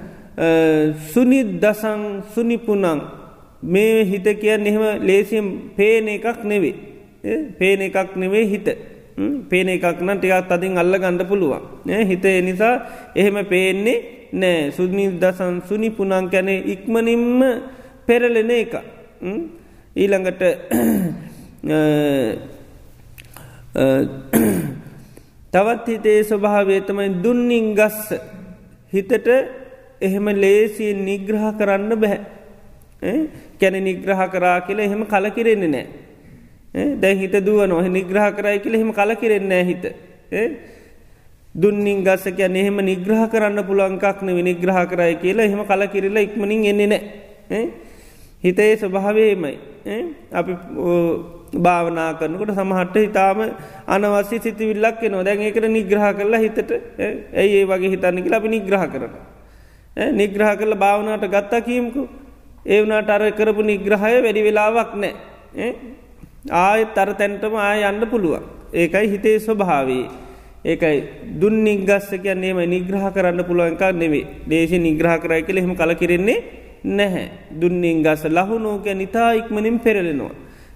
[1.12, 2.00] සුනි දසං
[2.34, 2.84] සුනිපුනං
[3.72, 5.46] මේ හිත කියන්න එහෙම ලේසිම්
[5.76, 6.74] පේන එකක් නෙවේ.
[7.58, 8.68] පේන එකක් නෙවේ හිත.
[9.50, 11.62] පේන එකක් නම් ටිකක් අතින් අල්ල ගණඩ පුළුවන්.
[12.10, 12.74] හිත නිසා
[13.14, 13.98] එහෙම පේන්නේ
[14.32, 17.40] නෑ සුනි දසන් සුනි පුනං කැනේ ඉක්මනින්ම
[18.06, 18.74] පෙරලෙන එක.
[19.96, 20.42] ඊළඟට
[25.52, 28.14] තවත් හිතේ ස්වභාවේතමයි දුන්නින් ගස්ස
[28.92, 29.28] හිතට
[30.00, 32.20] එහෙම ලේසියෙන් නිග්‍රහ කරන්න බැහැ.
[33.60, 35.86] කැන නිග්‍රහ කරා කියල එහෙම කලකිරෙන්නේ නෑ.
[36.96, 39.84] දැ හිත දුව නොහ නිග්‍රහ කරයි කියල එහෙම කලකිරෙන්නේ හිත.
[41.54, 47.62] දුන්නින් ගස්ස කියන්න එහෙම නිග්‍රහ කරන්න පුළුවන්කක්න විනිග්‍රහ කරයි කියලා එහෙම කලකිරලා ඉක්මනින් එන්නේ නෑ.
[48.44, 49.54] හිතේ ස්වභාවේමයි.
[50.32, 50.52] අපි
[51.58, 53.38] භාවනා කරනකොට සමහට හිතාම
[53.86, 56.70] අනවස්‍ය සිතිවිල්ලක් නවා දැන් ඒකට නිග්‍රහ කරලා හිතට
[57.36, 59.14] ඇයි ඒ වගේ හිතන්න කියලා අපි නිග්‍රහ කරන.
[60.12, 62.08] නිග්‍රහ කරල භාවනාවට ගත්තා කියීමකු.
[62.64, 65.68] ඒ වනාට අර කරපු නිග්‍රහය වැඩි වෙලාවක් නෑ
[66.50, 68.44] ආය තර තැන්ටම ආය යන්න පුළුවන්.
[68.72, 70.04] ඒකයි හිතේ ස්වභාවේ
[70.64, 70.98] ඒකයි
[71.40, 76.38] දුන් නිගස්ස කියන්නේම නිග්‍රහ කරන්න පුළුවන්ක නෙවේ දේශ නිග්‍රහ කරයි කළ එහෙම කල කිරෙන්නේ
[76.86, 77.26] නැහැ
[77.60, 80.34] දුන්නින් ගස ලහුණෝක නිතා ඉක්මනින් පෙරලෙනවා.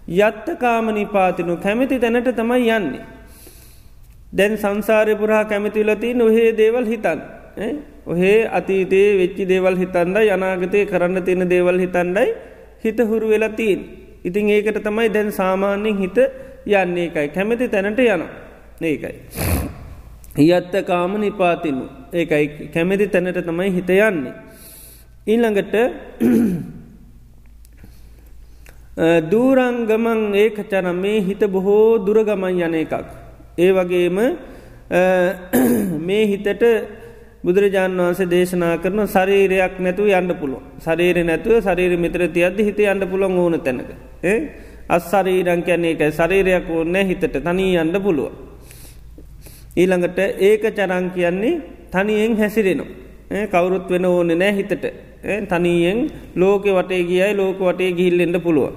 [0.09, 3.05] යත්ත කාම නිපාතිනු කැමති තැනට තමයි යන්නේ.
[4.33, 7.20] දැන් සංසාරය පුරහා කැමතිලති නොහේ දේවල් හිතන්.
[8.08, 12.34] ඔහේ අතීතයේ වෙච්චි දේවල් හිතන්ඩ යනාගතය කරන්න තියෙන දේවල් හිතන්ඩයි
[12.84, 13.80] හිත හුරු වෙලතිීන්.
[14.24, 16.18] ඉතින් ඒකට තමයි දැන් සාමාන්‍යෙන් හිත
[16.66, 18.22] යන්නේ එකයි කැමති තැනට යන
[18.82, 19.14] ඒකයි.
[20.48, 24.32] යත්ත කාම නිපාතිනු ඒකයි කැමති තැනට තමයි හිත යන්නේ.
[25.26, 25.74] ඊළඟට
[29.30, 33.04] දූරංගමන් ඒකචරම් මේ හිත බොහෝ දුරගමන් යන එකක්.
[33.58, 34.18] ඒ වගේම
[36.06, 36.62] මේ හිතට
[37.48, 43.04] බුදුරජාණන් වහන්සේ දේශනා කරන ශරීරයක් නැතුව යන්න පුළුව ශරීර නැතුව ශරීර මිත්‍ර තියද හිත යන්න
[43.12, 43.90] පුළොන් ඕන තැනක.
[44.88, 48.30] අස් ශරීරං කියන්නේ එක ශරීරයක් ඕන්න හිතට තනී යන්න පුළුව.
[49.76, 51.61] ඊළඟට ඒක චරං කියන්නේ
[51.92, 53.46] තනියෙන් හැසිරෙනවා.
[53.46, 54.84] කවුරුත් වෙන ඕන නෑ හිතට
[55.48, 55.98] තනියෙන්
[56.37, 58.72] ලෝක වටේ ගියයි ලෝක වටේ ගිහිල්ලෙන්ට පුළුව.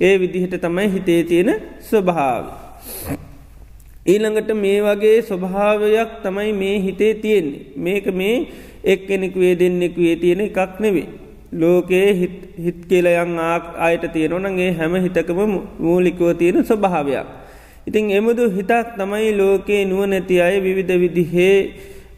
[0.00, 2.44] ඒ විදිහට තමයි හිතේ තියෙන ස්වභාව.
[4.06, 7.62] ඊළඟට මේ වගේ ස්වභාවයක් තමයි මේ හිතේ තියෙන්නේ.
[7.76, 8.36] මේක මේ
[8.84, 11.08] එක් කෙනෙක් වේ දෙන්නෙක් වේ තියෙන එකක් නෙවේ.
[11.52, 12.10] ලෝකයේ
[12.64, 15.40] හිත් කියලයන් ආක් අයට තියෙනවනගේ හැම හිතකම
[15.78, 17.26] මූලිකව තියෙන ස්වභාවයක්.
[17.86, 21.56] ඉතින් එමුදු හිතක් තමයි ලෝකයේ නුව නැති අය විවිධ විදිහේ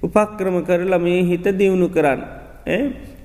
[0.03, 2.21] උපක්‍රම කරලා මේ හිත දියුණු කරන්න.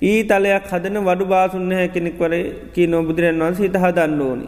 [0.02, 2.34] ඊ තලයක් හදන වඩු බාසුන්න හැ කෙනෙක් වර
[2.74, 4.46] කී නොබුදුරන් වන්ස හිත හදන්න ඕනි.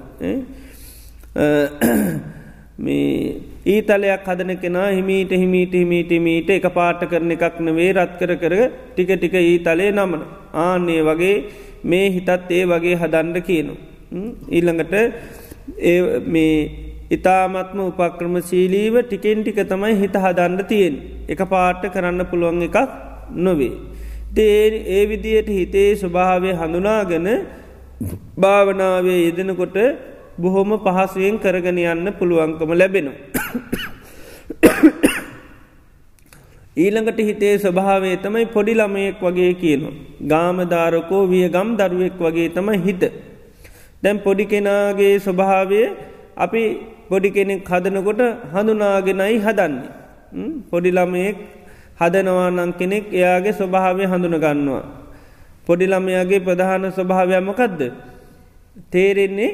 [2.79, 8.33] මේ ඊතලයක් හදන කෙනා හිමීට හිමීට හිමීට මීට එක පාට කරන එකක් නවේ රත් කර
[8.43, 8.55] කර
[8.91, 10.23] ටික ටික ඊතලේ නමන.
[10.65, 11.37] ආන්නේ වගේ
[11.85, 13.75] මේ හිතත් ඒ වගේ හදන්ඩ කියනු.
[14.57, 14.95] ඊළඟට
[16.35, 16.55] මේ
[17.11, 20.95] ඉතාමත්ම උපක්‍රම සීලීව ටිකෙන් ටික තමයි හිත හදන්ඩ තියෙන්
[21.29, 22.79] එක පාට කරන්න පුළුවන් එකක්
[23.47, 23.75] නොවේ.
[24.37, 27.29] දේ ඒ විදියට හිතේ ස්වභාවය හඳුනාගෙන
[28.43, 29.77] භාවනාවේ යෙදෙනකොට
[30.39, 33.19] බොහොම පහසුවෙන් කරගෙන යන්න පුළුවන්කම ලැබෙනවා.
[36.77, 39.95] ඊළඟට හිතේ ස්වභාවේ තමයි පොඩි ළමයෙක් වගේ කියනවා.
[40.23, 43.03] ගාමධාරකෝ විය ගම් දරුවෙක් වගේ තමයි හිත.
[44.03, 45.83] දැම් පොඩි කෙනාගේ ස්වභාවය
[46.37, 46.63] අපි
[47.09, 48.21] පොඩි කෙනෙක් හදනකොට
[48.53, 49.89] හඳුනාගෙනයි හදන්නේ.
[50.71, 51.37] පොඩි ළමයෙක්
[52.01, 54.85] හදනවා නං කෙනෙක් එයාගේ ස්වභාවය හඳුන ගන්නවා.
[55.67, 57.81] පොඩිළමයාගේ ප්‍රධාන ස්වභාවයමකදද.
[58.91, 59.51] තේරෙන්නේ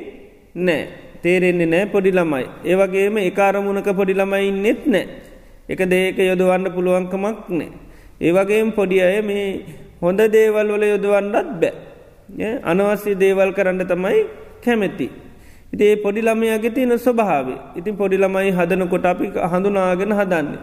[0.55, 0.89] නෑ
[1.23, 2.47] තේරෙන්නේ නෑ පොඩිළමයි.
[2.65, 5.07] ඒවගේම එකකාරමුණක පොඩිළමයි නෙත් නෑ.
[5.69, 7.71] එක දේක යොදවන්න පුළුවන්කමක් නෑ.
[8.21, 9.47] ඒවගේම පොඩි අය මේ
[10.01, 12.51] හොඳ දේවල් වල යොදවන්නත් බෑ.
[12.63, 14.21] අනවස්්‍ය දේවල් කරන්න තමයි
[14.65, 15.09] කැමැති.
[15.73, 20.61] ඉතිේ පොඩිළමයාගේ තියෙන ස්වභාවේ ඉතින් පොඩිළමයි හදන කොට අපි හඳුනාගෙන හදන්නේ.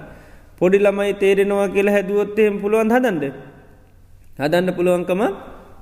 [0.60, 3.24] පොඩි ළමයි තේරෙනවා කියලා හැදුවොත්තෙම පුළුවන් හදන්ද.
[4.40, 5.22] හදන්න පුළුවන්කම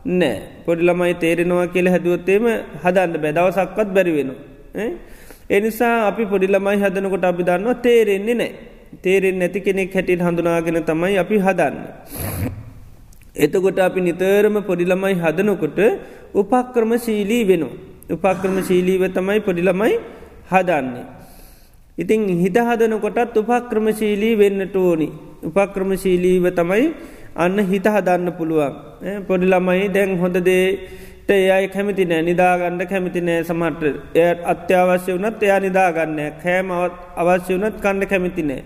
[0.06, 2.46] නෑ පොඩි ළමයි තේරෙනවා කියල හැදුවත්තේම
[2.84, 4.32] හදන්න බැදවසක්වත් බැරිවෙන.
[5.50, 8.54] එනිසා අපි පොඩි ළමයි හදනකොට අපි දන්නවා තේරෙන්නේ නෑ.
[9.04, 11.78] තේරෙන් නැති කෙනෙක් හැටින් හඳුනාගෙන තමයි අපි හදන්න.
[13.36, 15.80] එතකොට අපි නිතරම පොඩිළමයි හදනකොට
[16.34, 17.76] උපක්‍රම ශීලී වෙනවා.
[18.10, 20.00] උපක්‍රම ශීලීව තමයි පොඩිළමයි
[20.52, 21.06] හදන්නේ.
[21.98, 25.10] ඉතිං හිත හදන කොටත් උපක්‍රමශීලී වෙන්නට ඕනි.
[25.44, 26.86] උපක්‍රමශීලීව තමයි
[27.36, 28.74] අන්න හිත හදන්න පුළුවන්.
[29.28, 33.84] පොඩි ළමයි දැන් හොඳදේට එයයි කැමති නෑ නිදාගන්න කැමති නෑ සමට
[34.16, 38.62] එයට අත්‍යවශ්‍ය වනත් එයා නිදාගන්න කෑමවත් අවශ්‍ය වනත් කණ්ඩ කැමති නෑ.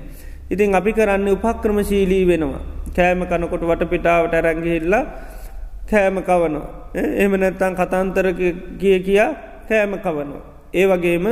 [0.49, 2.61] ඉතින් අපි කරන්න උපක්‍රමශීලී වෙනවා.
[2.95, 5.03] කෑම කනකොට වටපිටාවට රැගිහිල්ලා
[5.89, 6.67] කෑම කවනවා.
[6.93, 8.27] එහම නැත්තන් කතන්තර
[8.79, 9.31] කිය කියා
[9.69, 10.45] කෑම කවනවා.
[10.73, 11.25] ඒ වගේම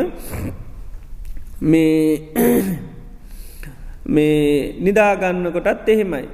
[1.61, 2.33] මේ
[4.15, 6.25] මේ නිදාගන්න කොටත් එහෙමයි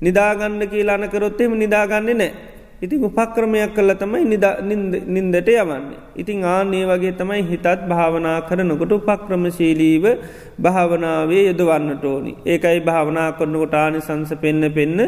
[0.00, 2.32] නිදාගන්න කියලා කරොත්තෙම නිදාගන්නේ නෑ
[2.76, 4.36] ඉතින් උපක්‍රමයක් කල්ල තමයි
[5.06, 5.96] නින්දට යවන්නේ.
[6.14, 10.04] ඉතිං ආනේ වගේ තමයි හිතත් භාවනා කරනකොට උපක්‍රමශීලීව
[10.60, 12.32] භාවනාවේ යොදවන්නට ඕනි.
[12.44, 15.00] ඒකයි භාවනා කරනකොට ආනි සංස පෙන්න්න පෙන්න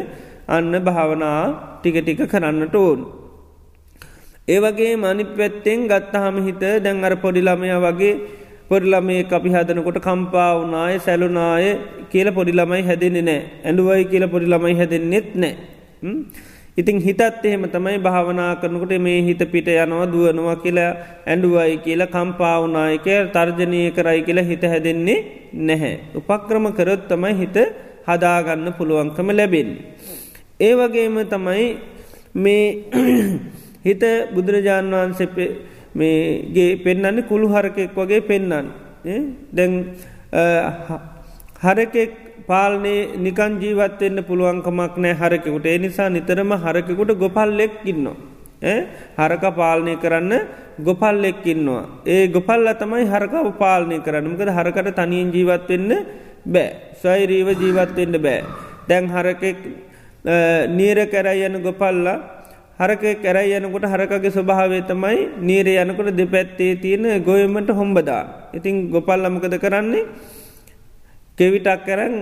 [0.47, 1.41] අන්න භාවනා
[1.77, 2.99] ටික ටික කරන්නට ඕන්.
[4.47, 8.13] ඒවගේ මනි පැත්තෙන් ගත්තහම හිත දැන් අර පොඩිළමය වගේ
[8.69, 11.65] පොඩිළමේ අපි හදනකොට කම්පා වනාය සැලුනාය
[12.11, 15.53] කියල පොඩිළමයි හැදෙන්නේ නෑ ඇඩුවයි කියල පොඩිළමයි හැදෙන්නෙත් නෑ.
[16.77, 20.91] ඉතිං හිතත් එහෙම තමයි භාවනා කරනකොට මේ හිත පිට යනවා දුවනවා කියලා
[21.25, 25.19] ඇඩුවයි කියලා කම්පාවනායක තර්ජනය කරයි කියලා හිත හැදෙන්නේ
[25.61, 25.93] නැහැ.
[26.15, 27.57] උපක්‍රම කරොත් තමයි හිත
[28.07, 29.69] හදාගන්න පුළුවන්කම ලැබෙන්.
[30.59, 31.65] ඒ වගේම තමයි
[32.35, 32.63] මේ
[33.87, 34.03] හිත
[34.33, 35.49] බුදුරජාණන් වහන්සේ
[35.99, 38.67] මේගේ පෙන්න්නන්නේ කුළු හරකෙක් වගේ පෙන්නන්න.
[39.57, 39.73] දැන්
[41.65, 42.11] හරකෙක්
[42.49, 48.17] පාලනේ නිකන් ජීවත්වෙන්න පුළුවන්කමක් නෑ හරකෙකුට ඒ නිසා නිතරම හරකෙකුට ගොපල්ලෙක් ඉන්නවා.
[49.17, 50.33] හරක පාලනය කරන්න
[50.87, 51.83] ගොපල්ලෙක් ඉන්නවා.
[52.05, 55.91] ඒ ගොපල්ල තමයි හරකාව පාලනය කරන්නමකද හරකට තනියෙන් ජීවත්වෙන්න
[56.45, 56.69] බෑ
[57.01, 58.43] සයිරීව ජීවත්වෙන්න බෑ.
[58.89, 59.59] දැන් හරකෙක්
[60.77, 62.17] නීර කැරයි යන ගොපල්ලා
[62.79, 68.51] හරක කැරයි යනකොට හරකගේ ස්වභාවේ තමයි නීරය යනකොට දෙපැත්තේ තියෙන ගොයමට හොම්බදා.
[68.53, 70.07] ඉතින් ගොපල් අමකද කරන්නේ
[71.37, 72.13] කෙවිටක් කරන්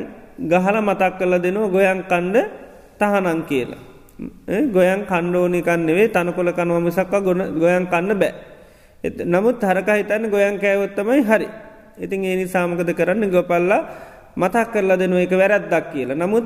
[0.51, 2.49] ගහල මතක් කල දෙනවා ගොයන් කණ්ඩ
[2.99, 3.81] තහනං කියලා.
[4.73, 8.33] ගොයන් කණ්ඩෝනිකන්නෙවේ තනකොල කනුව මිසක්ක ගොන ගොයන් කන්න බෑ.
[9.25, 11.47] නමුත් හරක හිතන්න ගොයන් කෑවොත්තමයි හරි.
[12.01, 13.81] ඉතින් ඒනි සාමකද කරන්න ගොපල්ලා
[14.35, 16.17] මතක් කරලා දෙනුව එක වැරැද්දක් කියලා.
[16.17, 16.45] නමුත්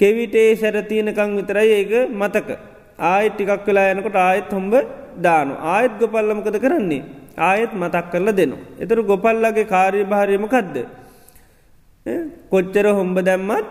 [0.00, 2.73] කෙවිටේ සැරතියනකං විතරයි ඒක මතක.
[2.98, 4.74] ආයෙත් ටිකක් වෙලා යනකොට ආයෙත් හොම්බ
[5.18, 7.02] දානු ආයෙත් ගොපල්ලමකද කරන්නේ.
[7.38, 8.56] ආයෙත් මතක් කරලා දෙනු.
[8.78, 10.76] එතුරු ගොපල්ලගේ කාර්ය භාරයමකක්ද.
[12.50, 13.66] කොච්චර හොම්බ දැම්මත්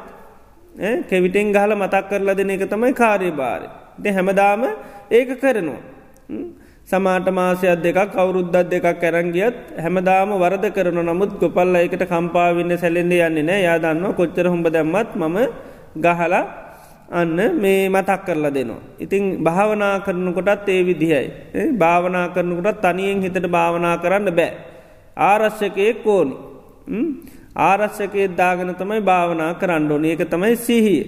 [1.05, 3.67] කෙවිටෙන් ගහල මතක් කරලා දෙන එක තමයි කාර්ය භාරය.
[3.97, 4.61] දෙ හැමදාම
[5.11, 5.81] ඒක කරනවා.
[6.85, 13.43] සමාට මාසයක් දෙකක් කවුරුද්දත් දෙකක් කැරංගියත් හැමදාම වරද කරන නමුත් ගොපල්ල එකට කම්පාවින්න සැලෙන්ඩ යන්නේ
[13.43, 15.37] නෑ යාදන්න කොච්චර හොඹ දැම්මත් මම
[15.97, 16.43] ගහලා
[17.09, 18.81] අන්න මේ මතක් කරලා දෙනවා.
[18.99, 21.27] ඉතිං භාවනා කරනකොටත් ඒ විදිහයි.
[21.77, 24.51] භාවනා කරනකොටත් තනියෙන් හිතට භාවනා කරන්න බෑ.
[25.17, 26.35] ආරශ්‍යකයෙක් ඕනි.
[27.57, 31.03] ආරශ්‍යකයේ දාගන තමයි භාවනා කරන්න ඕන ඒක තමයි සිහිය.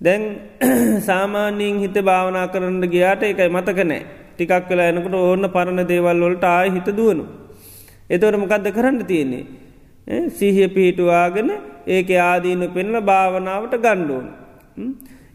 [0.00, 0.22] දැන්
[1.00, 4.02] සාමාන්‍යයෙන් හිත භාවනා කරන්න ගියාට එකයි මතක නෑ
[4.34, 7.24] ටිකක් වෙලා එනකට ඕන්න පරණ දේවල් වලට ආය හිත දුවනු.
[8.10, 9.44] එතවට මොකක්ද කරන්න තියෙන්නේ.
[10.30, 11.50] සිහිය පිහිටුවාගෙන
[11.86, 14.28] ඒක ආදීනු පෙන්ල භාවනාවට ගණ්ඩුවන්.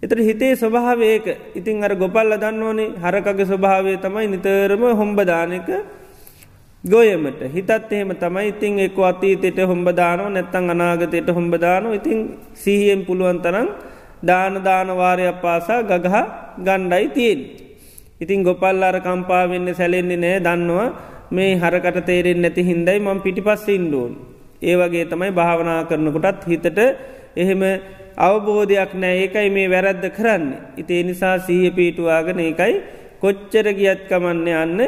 [0.04, 5.70] එතට හිතේ ස්වභාවයක ඉතින් අර ගොපල්ල දන්න ඕනේ හරකගේ ස්වභාවය තමයි නිතරම හොම්බදානක
[6.84, 7.42] ගොයමට.
[7.56, 8.48] හිතත් එහෙම තමයි.
[8.52, 12.20] ඉතින් එක් අතීතයට හොම්බදානෝ නැත්තං අනාගතයට හොම්බදානෝ ඉතින්
[12.54, 13.68] සිහියෙන් පුළුවන් තරම්
[14.22, 16.16] දාන දානවාරයක් පාසා ගගහ
[16.60, 17.40] ගණ්ඩයි තියෙන්.
[18.20, 20.88] ඉතින් ගොපල් අර කම්පාවෙන්න සැලෙන්නේ නෑ දන්නවා
[21.32, 24.14] මේ හරකට තේරෙන් නැති හින්දයි මං පිටිපස්ස ඉන්ඩුවන්.
[24.62, 26.80] ඒ වගේ තමයි භාවනා කරනකොටත් හිතට
[27.36, 27.62] එහෙම
[28.18, 30.46] අවබෝධයක් නෑ ඒකයි මේ වැරැද්ද කරන්න.
[30.78, 32.74] ඉතිේ නිසා සීහ පීටුවාගෙන ඒකයි
[33.22, 34.82] කොච්චර ගියත්කමන්න යන්න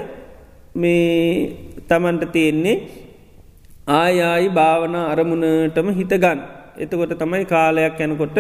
[0.75, 2.77] මේ තමන්ට තියෙන්නේ
[3.87, 6.39] ආයායි භාවනා අරමුණටම හිතගන්න.
[6.77, 8.37] එතකොට තමයි කාලයක් යැනකොට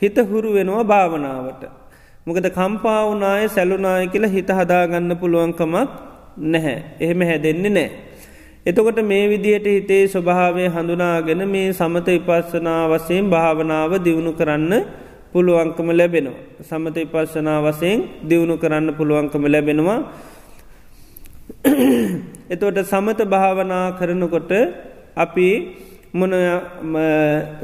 [0.00, 1.62] හිත හුරු වෙනවා භාවනාවට.
[2.26, 5.90] මොකද කම්පාවනාය සැලුනාය කියලා හිත හදාගන්න පුළුවන්කමක්
[6.36, 6.78] නැහැ.
[7.00, 8.07] එහෙම හැදෙන්නේ නෑ.
[8.68, 14.72] එතකොට මේ විදිහට හිතේ ස්වභාවය හඳුනාගෙන මේ සමත ඉපස්සනා වසයෙන් භාවනාව දියුණු කරන්න
[15.32, 16.40] පුළුවන්කම ලැබෙනවා.
[16.60, 19.98] සමත ඉපස්සනා වසයෙන් දියුණු කරන්න පුළුවන්කම ලැබෙනවා.
[22.50, 24.52] එතොට සමත භාවනා කරනකොට
[25.16, 25.48] අපි
[26.12, 26.32] මොන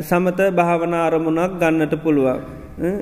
[0.00, 2.40] සමත භාවනාරමුණක් ගන්නට පුළුවන්.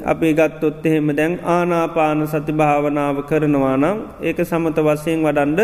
[0.05, 5.61] අපි ගත්තොත් එහෙම දැන් ආනාපාන සති භාවනාව කරනවා නම් ඒක සමත වසයෙන් වඩන්ඩ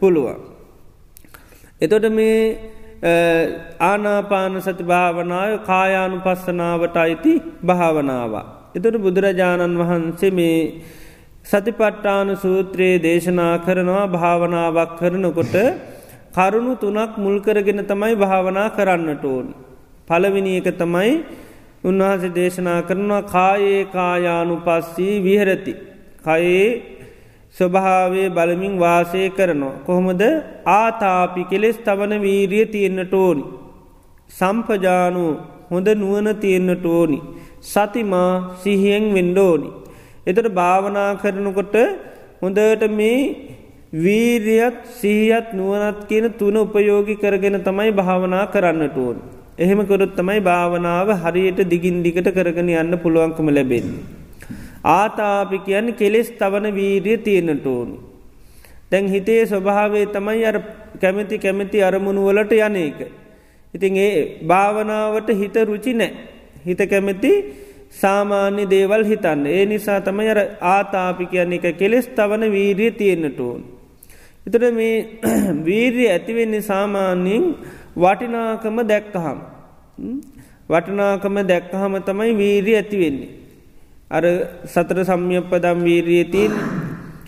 [0.00, 0.47] පුළුවන්.
[1.80, 2.58] එතොට මේ
[3.80, 8.32] ආනාපාන සති භාවනාව කායානු පස්සනාවට අයිති භාවනාව.
[8.74, 10.58] එතොට බුදුරජාණන් වහන්සේ මේ
[11.44, 15.54] සතිපට්ටාන සූත්‍රයේ දේශනා කරනවා භාවනාවක් කරනකොට
[16.34, 19.46] කරුණු තුනක් මුල්කරගෙන තමයි භාවනා කරන්නට ඕන්.
[20.08, 21.12] පලවිනි එක තමයි
[21.84, 25.74] උන්වහසේ දේශනා කරනවා කායේ කායානු පස්සී විහරති.
[26.24, 26.97] කයේ
[27.56, 29.78] ස්වභාවේ බලමින් වාසය කරනවා.
[29.86, 30.22] කොහොමද
[30.74, 33.44] ආතාපි කෙලෙස් තවන වීරිය තියෙන්න්නට ඕනි.
[34.30, 35.24] සම්පජානු
[35.70, 37.18] හොඳ නුවන තියෙන්න්නට ඕනි.
[37.62, 38.32] සතිමා
[38.62, 39.68] සිහියෙන් වෙන්ඩෝනි.
[40.26, 41.76] එතට භාවනා කරනකොට
[42.42, 43.20] හොඳට මේ
[43.94, 49.18] වීරියත් සීහත් නුවනත් කියන තුන උපයෝගි කරගෙන තමයි භාවනා කරන්නට ඕන්.
[49.58, 54.04] එහෙම කොරොත් තමයි භාවනාව හරියට දිගින් දිගට කරගෙන යන්න පුළුවන්කම ලැබෙන්නේ.
[54.84, 57.98] ආතාපි කියන්න කෙලෙස් තවන වීරිය තියෙනට ඕනි.
[58.90, 60.60] දැන් හිතේ ස්වභාවේ තමයි අර
[61.00, 62.98] කැමති කැමති අරමුණු වලට යන එක.
[63.74, 66.12] ඉතින් ඒ භාවනාවට හිත රුචි නෑ.
[66.66, 67.32] හිත කැමති
[67.90, 69.46] සාමාන්‍ය දේවල් හිතන්න.
[69.46, 73.62] ඒ නිසා තමයි අර ආතාපි කියන්න එක කෙලෙස් තවන වීරිය තියෙන්න්නට ඕන්.
[74.46, 75.18] එතට මේ
[75.68, 77.44] වීරිය ඇතිවෙන්නේ සාමාන්‍යයෙන්
[77.96, 79.38] වටිනාකම දැක්කහම්.
[80.68, 83.37] වටනාකම දැක්කහම තමයි වීරිය ඇතිවෙන්නේ.
[84.08, 84.24] අර
[84.64, 86.52] සතර සම්යප්පදම් වීරියතින්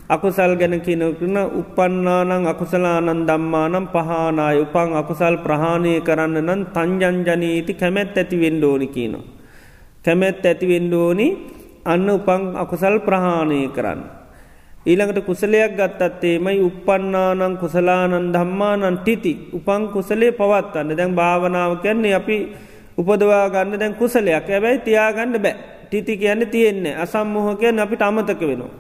[0.09, 4.65] අකුසල් ගැන කියනකරන උපන්නානං අකුසලානන් දම්මානම් පහනාය.
[4.65, 9.29] උපන් අකුසල් ප්‍රහාණය කරන්න නම් තංජංජනීති කැමැත් ඇති වෙන්ඩෝනි කියනවා.
[10.03, 11.27] කැමැත් ඇති වෙන්ඩෝනි
[11.85, 14.01] අන්න උපං අකුසල් ප්‍රහාණය කරන්න.
[14.83, 20.97] ඊළඟට කුසලයක් ගත්තත් ඒමයි උපන්නානං කුසලානන් ධම්මානන් ටිති උපං කුසලේ පවත්වන්න.
[20.97, 22.37] දැන් භාවනාව කියන්නේ අපි
[22.97, 24.49] උපදවා ගන්න දැන් කුසලයක්.
[24.49, 25.80] ඇබැයි තියාගන්න බෑ.
[25.91, 26.95] ටිති කියන්න තියෙන්නේ.
[26.97, 28.73] අසම්මොහ කියන්න අපිට අමතක වෙනවා.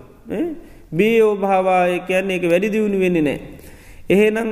[0.92, 3.38] බියෝ භාවාය කියන්නේ එක වැඩි දියුණු වෙන්නේ නෑ
[4.10, 4.48] එහෙනම්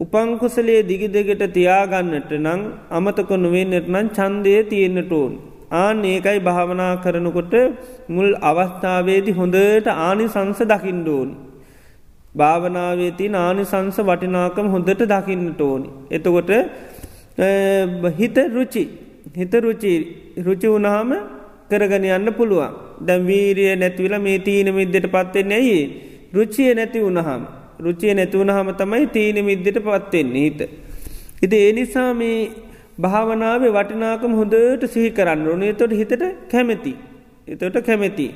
[0.00, 5.32] උපංකුසලේ දිගිදෙකට තියාගන්නට නං අමතක නොවෙන්නට නම් චන්දය තියෙන්න්නට ඕන්.
[5.72, 7.54] ආන ඒකයි භාවනා කරනකොට
[8.08, 11.34] මුල් අවස්ථාවේදි හොඳට ආනි සංස දකිින්ඩෝනි.
[12.34, 15.88] භාවනාවේ තින් ආනි සංස වටිනාකම හොඳට දකින්නට ඕනි.
[16.10, 16.50] එතකොට
[18.18, 18.84] හිත රුචි.
[19.36, 19.94] හිත රුචි
[20.46, 21.10] රුචි වුණහම
[21.70, 25.80] කරගන යන්න පුළුවන් දැම් වීරිය නැතිවල මේ තීන මිද්දට පත්වෙන්නේ ඇයි
[26.32, 27.42] රුචිය නැති වුණහම
[27.78, 30.60] රුචිය නැතිවුණහම තමයි තීන මිද්දට පත්වෙන්නේ හිත.
[31.42, 32.38] ඉති ඒ නිසා මේ
[33.00, 36.92] භාවනාවේ වටිනාකම හොඳට සිහි කරන්න ඕනේ තොට හිතට කැමැති.
[37.48, 38.26] එතොට කැමැති.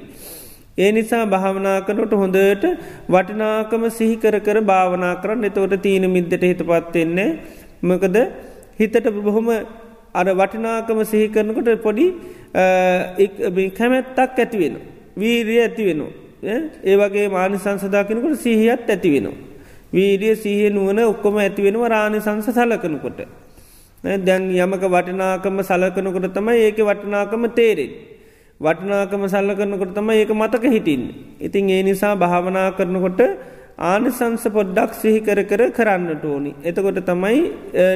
[0.78, 2.64] ඒ නිසා භාවනා කරනට හොඳට
[3.08, 7.30] වටිනාකම සිහිකර කර භාවනා කරන්න එතවට තීන මිද්දට හිත පත්වෙන්නේ
[7.82, 8.16] මකද
[8.78, 9.48] හිතට බොහොම
[10.14, 12.06] අර වටිනාකම සිහි කරනකොට පොඩි
[13.78, 14.76] කැමැත්තක් ඇතිවෙන.
[15.16, 16.02] වීරිය ඇතිවෙන.
[16.84, 19.36] ඒ වගේ මානි සංසදාකනකොට සිහියත් ඇතිවෙනවා.
[19.92, 23.20] වීරිය සීහ නුවන ඔක්කොම ඇතිවෙනවා රාණි සංස සලකනකොට.
[24.20, 27.92] දැන් යමක වටිනාකම සලකනකොට තමයි ඒක වටිනාකම තේරෙන්.
[28.60, 31.02] වටිනාකම සල්ලකරනකොට තම ඒක මතක හිටින්.
[31.40, 33.20] ඉතින් ඒ නිසා භාවනා කරනකොට
[33.78, 36.52] ආනිසංස පොඩ්ඩක් සිහිකර කර කරන්නට ඕනි.
[36.62, 37.40] එතකොට තමයි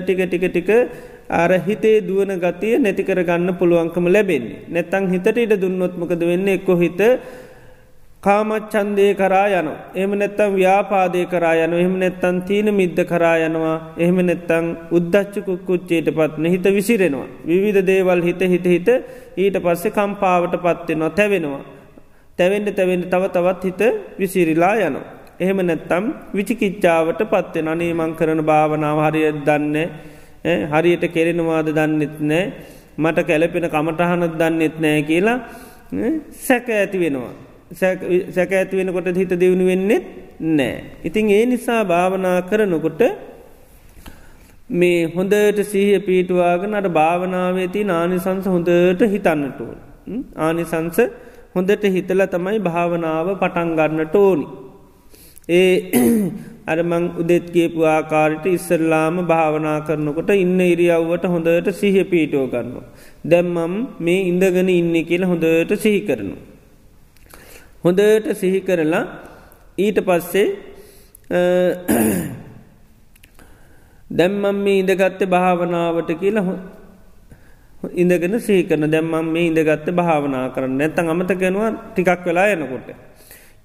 [0.03, 0.71] ටික ටික ටික
[1.31, 4.63] අර හිතේ දුවන ගතිය නැතිකර ගන්න පුළුවන්කම ලැබෙන්නේ.
[4.69, 6.49] නැත්තං හිතට ඉට දුන්නොත්මකද වෙන්න?
[6.49, 7.01] එක්කො හිත
[8.23, 13.77] කාමච්චන්දය කරා යන එම නැත්තම් ව්‍යාපාදය කරා යන එහෙම නැත්තන් තීන මිද්ද කරා යනවා.
[13.99, 17.29] එහෙම නැත්තං උද්දච්චකුක් කුච්චේට පත්න හිත විසිරෙනවා.
[17.47, 18.89] විවිධ දේවල් හිත හිත හිත
[19.37, 21.63] ඊට පස්සේ කම්පාවට පත්වෙනවා තැවෙනවා.
[22.39, 23.83] තැවෙන්ට තැවෙන්ට තව තවත් හිත
[24.19, 25.07] විසිරිලා යනවා.
[25.41, 26.05] එහෙම නැත්තම්
[26.35, 29.77] විචිකිච්චාවට පත්වෙන අනේ මං කරන භාවනාව හරිය දන්න?
[30.71, 32.45] හරියට කෙරෙනවාද දන්නෙත් නෑ
[32.99, 35.39] මට කැලපෙන කමටහනත් දන්නෙත් නෑ කියලා
[36.41, 37.35] සැක ඇති වෙනවා
[37.73, 40.05] සැක ඇති වෙනකොට හිත දියුණු වෙන්නෙත්
[40.41, 40.85] නෑ.
[41.05, 43.03] ඉතින් ඒ නිසා භාවනා කරනකොට
[44.71, 49.79] මේ හොඳට සීහ පීටවාගෙන අට භාවනාවේ ති ආනිසංස හොඳට හිතන්නටුවන්.
[50.37, 50.99] ආනිසංස
[51.55, 54.47] හොඳට හිතල තමයි භාවනාව පටන් ගන්නට ඕනි.
[55.51, 55.75] ඒ
[56.67, 62.73] අරමං උදෙත් කියපු ආකාරයට ඉස්සරලාම භාවනා කරනකොට ඉන්න ඉරියව්වට හොඳට සිහ පීටෝ ගන්න.
[63.25, 66.43] දැම්මම් මේ ඉඳගෙන ඉන්න කියල හොඳට සිහි කරනවා.
[67.85, 69.05] හොඳට සිහි කරලා
[69.79, 70.47] ඊට පස්සේ
[74.11, 76.57] දැම්මම් මේ ඉඳගත්ත භාවනාවට කියලා
[77.95, 82.89] ඉඳගෙන සීකරන දැම්මම් මේ ඉඳගත්ත භාවනා කරන්න නැත්තන් අමතකෙනවා ටිකක් වෙලා යනකොට.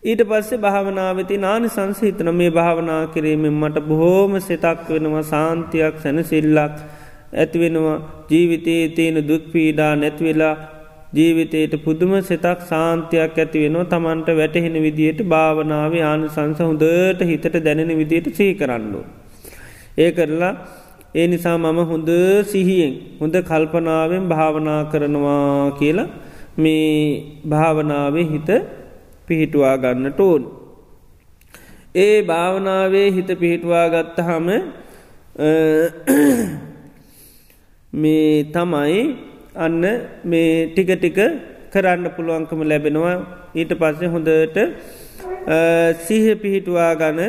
[0.03, 6.77] ඊට පස්සේ භාවනාවති නානි සංසහිතන මේ භාවනා කිරීමෙන් මට බොහෝම සෙතක් වෙනවා සාන්තියක් සැනසිල්ලක්
[7.35, 7.97] ඇතිවෙනවා
[8.29, 10.55] ජීවිතයේ තියෙන දුත්පීඩා නැතිවෙලා
[11.13, 17.93] ජීවිතයට පුදුම සෙතක් සාන්තියක් ඇති වෙනවා තමන්ට වැටහෙන විදියට භාවනාව ආනු සංස හොඳට හිතට දැනෙන
[17.95, 19.05] විදියට සී කරන්නු.
[19.97, 20.53] ඒ කරලා
[21.15, 22.11] ඒ නිසා මම හොඳ
[22.47, 26.11] සිහියෙන් හොඳ කල්පනාවෙන් භාවනා කරනවා කියලා
[26.57, 26.91] මේ
[27.49, 28.51] භාවනාවේ හිත
[29.31, 30.43] පිහිටුවා ගන්නට ඕන්.
[31.95, 34.47] ඒ භාවනාවේ හිත පිහිටවා ගත්තහම
[37.93, 38.99] මේ තමයි
[39.57, 39.83] අන්න
[40.23, 41.19] මේ ටික ටික
[41.73, 43.15] කරන්න පුළුවන්කම ලැබෙනවා
[43.55, 44.57] ඊට පස්සේ හොඳට
[46.05, 47.19] සීහ පිහිටුවා ගන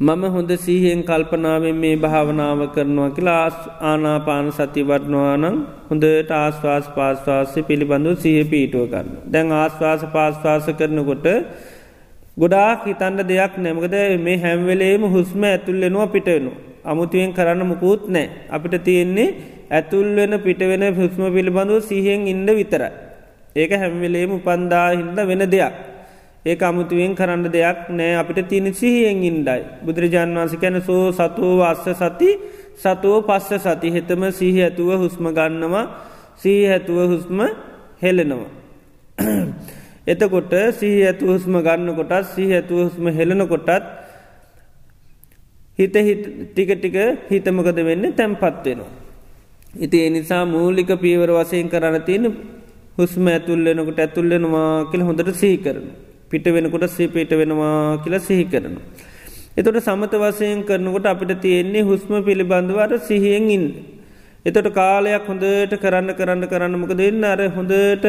[0.00, 3.46] මම හොඳ සීහෙන් කල්පනාවෙන් මේ භාවනාව කරනවා කියලා
[3.82, 5.56] ආනාපාන සති වටනවා නම්
[5.88, 9.08] හොඳට ආස්වාස් පාස්වාසය පිළිබඳු සහ පීටුව ගන්න.
[9.26, 11.26] දැන් ආස්වාස පාස්වාස කරනකොට
[12.36, 13.96] ගොඩාක් හිතන්න දෙයක් නැමකද
[14.26, 16.56] මේ හැම්වෙලේම හුස්ම ඇතුල්ලෙනවා පිටවෙනවා.
[16.84, 19.28] අමුතුවෙන් කරන්න මුකුත් නෑ අපිට තියෙන්නේ
[19.70, 22.82] ඇතුල් වෙන පිට වෙන හුස්ම පිළිබඳව සිහෙන් ඉන්ඩ විතර.
[23.56, 25.74] ඒක හැම්වෙලේම උපන්දා හින්ද වෙන දෙයක්.
[26.48, 29.60] ඒ අමුතුවෙන් කරන්න දෙයක් නෑ අපිට තින සිහියෙන් ඉන්ඩයි.
[29.84, 32.30] බුදුරජාන් වන්ස කැන සෝ සතුව අස්ස සති
[32.76, 35.84] සතුව පස්ස සති හෙතම සිහ ඇතුව හුස්ම ගන්නවා
[36.36, 37.38] සී ඇතුව හුස්ම
[38.02, 38.50] හෙලෙනවා.
[40.06, 43.70] එතකොට සිහ ඇතු හුස්ම ගන්න කොටත් සිහ ඇතුව හුස්ම හෙලන කොටත්
[45.78, 45.96] හිත
[46.46, 46.96] ටික ටික
[47.30, 48.90] හිතමකද වෙන්න තැම්පත් වෙනවා.
[49.76, 52.24] ඉති එනිසා මූලික පීවර වසයෙන් කරන්න තියෙන
[52.98, 56.07] හුස්ම ඇතුල්ලෙනකොට ඇතුල්ලෙනවා කියල හොඳට සිහි කරන.
[56.30, 58.74] පිට වෙනකොට සීපීට වෙනවා කියලා සිහි කරන.
[59.56, 63.66] එතොට සමත වසයෙන් කරනකොට අපිට තියෙන්නේ හුස්ම පිළිබඳවර සිහියෙන් ඉන්න.
[64.46, 68.06] එතොට කාලයක් හොඳට කරන්න කරන්න කරන්න මොක දෙන්න අර හොඳට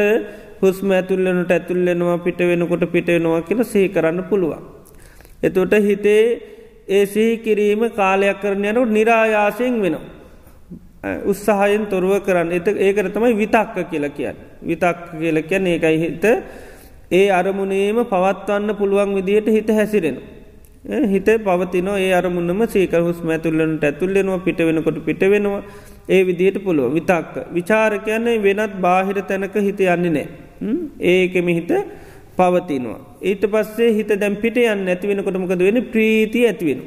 [0.62, 4.62] හුස්ම ඇතුල්ලනට ඇතුල්ලෙනවා පිට වෙනකොට පිට වෙනවා කියල සහි කරන්න පුළුවන්.
[5.42, 6.22] එතොට හිතේ
[6.88, 10.06] ඒ සිහි කිරීම කාලයක් කරනයනට නිරායාසයෙන් වෙනවා.
[11.24, 14.36] උත්සාහයෙන් තොරුව කරන්න එත ඒකට තමයි විතක්ක කියල කියන්න.
[14.62, 16.24] විතක් කියල කියන්න ඒකයි හිත
[17.10, 20.18] ඒ අරමුණේම පවත්වන්න පුළුවන් විදියට හිත හැසිරෙන.
[21.12, 25.62] හිත පවතිනෝ ඒ අරමුණම සීක හුස්ම ඇතුල්ලනට ඇතුල්ලෙනවා පිට වෙනකොට පිට වෙනවා
[26.08, 27.34] ඒ විදියට පුළුව විතක්ක.
[27.56, 30.26] විචාර කියන්නේ වෙනත් බාහිර තැනක හිත යන්නේ නෑ.
[31.12, 31.72] ඒකෙම හිත
[32.38, 32.98] පවතිනවා.
[33.22, 36.80] ඊට පස්සේ හිත දැම් පිට යන්න ඇතිවෙනකොටමකද වෙන ප්‍රීති ඇතිවෙන.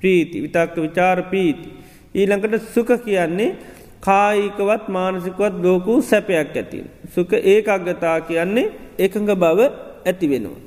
[0.00, 1.68] ප්‍රීති විතක්ක විචාර පීති.
[2.14, 3.50] ඊළඟට සුක කියන්නේ
[4.02, 6.86] කායිකවත් මානසිකවත් ලෝකූ සැපයක් ඇතින්.
[7.08, 9.60] සුක ඒක අගතා කියන්නේ එකඟ බව
[10.04, 10.58] ඇති වෙනවා.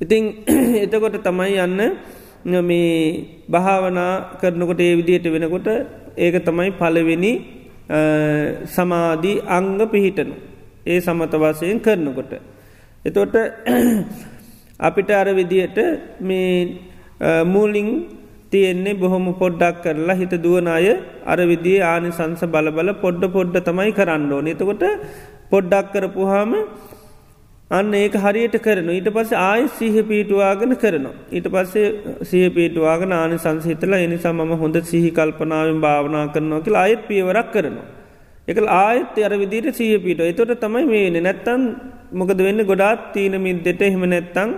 [0.00, 0.24] ඉතිං
[0.84, 1.80] එතකොට තමයි යන්න
[2.62, 5.68] මේ භාවනා කරනකොට ඒ විදියට වෙනකොට
[6.16, 7.32] ඒක තමයි පලවෙනි
[8.66, 10.36] සමාධී අංග පිහිටනු.
[10.86, 12.32] ඒ සමත වසයෙන් කරනකොට.
[13.04, 13.36] එතොට
[14.88, 15.78] අපිට අර විදියට
[16.20, 16.80] මේ
[17.44, 17.90] මූලිං
[18.56, 20.88] තියෙන්නේ බොහොම පොඩ්ඩක් කරලා හිත දුවන අය
[21.32, 24.52] අර විදිේ ආනි සංස බලබල පොඩ්ඩ පොඩ්ඩ තමයි කරන්න ඕන.
[24.54, 24.84] එතකොට
[25.52, 26.52] පොඩ්ඩක් කරපුහාම
[27.70, 31.14] අන්න ඒක හරියට කරන ඊට පස්ස ආය සීහ පීටුවාගෙන කරනවා.
[31.32, 31.86] ඊට පස්සේ
[32.22, 37.86] සහ පීටවාගෙන ආනි සංසිහිතල එනිසා මම හොඳ සිහි කල්පනාවෙන් භාවනා කරනවා කියලා අයත් පියවරක් කරනවා.
[38.48, 41.62] එක ආයත් අර විදිට සීහ පීට එතොට තමයි මේන නැත්තන්
[42.12, 42.66] මොකද වෙන්න?
[42.70, 44.50] ගොඩාත් තීන මිද්දෙට එහෙම නැත්තං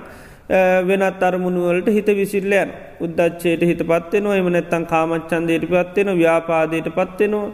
[0.88, 2.70] වෙනත් අරමුණුවලට හිත විසිල්ලයන්
[3.05, 7.53] උද්දච්චයට හිත පත්වෙනවා එම නැත්තං කාමච්චන්දයට පත්වෙන ව්‍යාපාදයට පත්වෙනවා.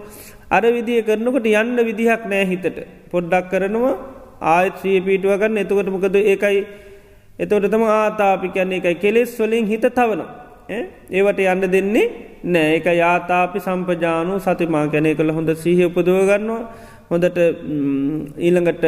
[0.50, 2.78] අර විදිිය කරනකොට යන්න විදිහක් නෑ හිතට.
[3.12, 3.94] පොඩ්ඩක් කරනවා
[4.54, 5.58] ආයත් ශ්‍රී පීටුව ගන්න.
[5.64, 6.60] එතකොට මොකද ඒකයි?
[7.42, 10.30] එතවට තම ආතාපි කියන්නේ එකයි කෙලෙස් වලින් හිත තවනවා.
[11.10, 12.06] ඒවට යන්න දෙන්නේ
[12.54, 16.62] නෑ එක යාතාපි සම්පජානු සතිමා කැනෙ කළ හොඳ සීහ උපදුව ගන්නවා.
[17.10, 17.38] හොඳට
[18.46, 18.84] ඊළඟට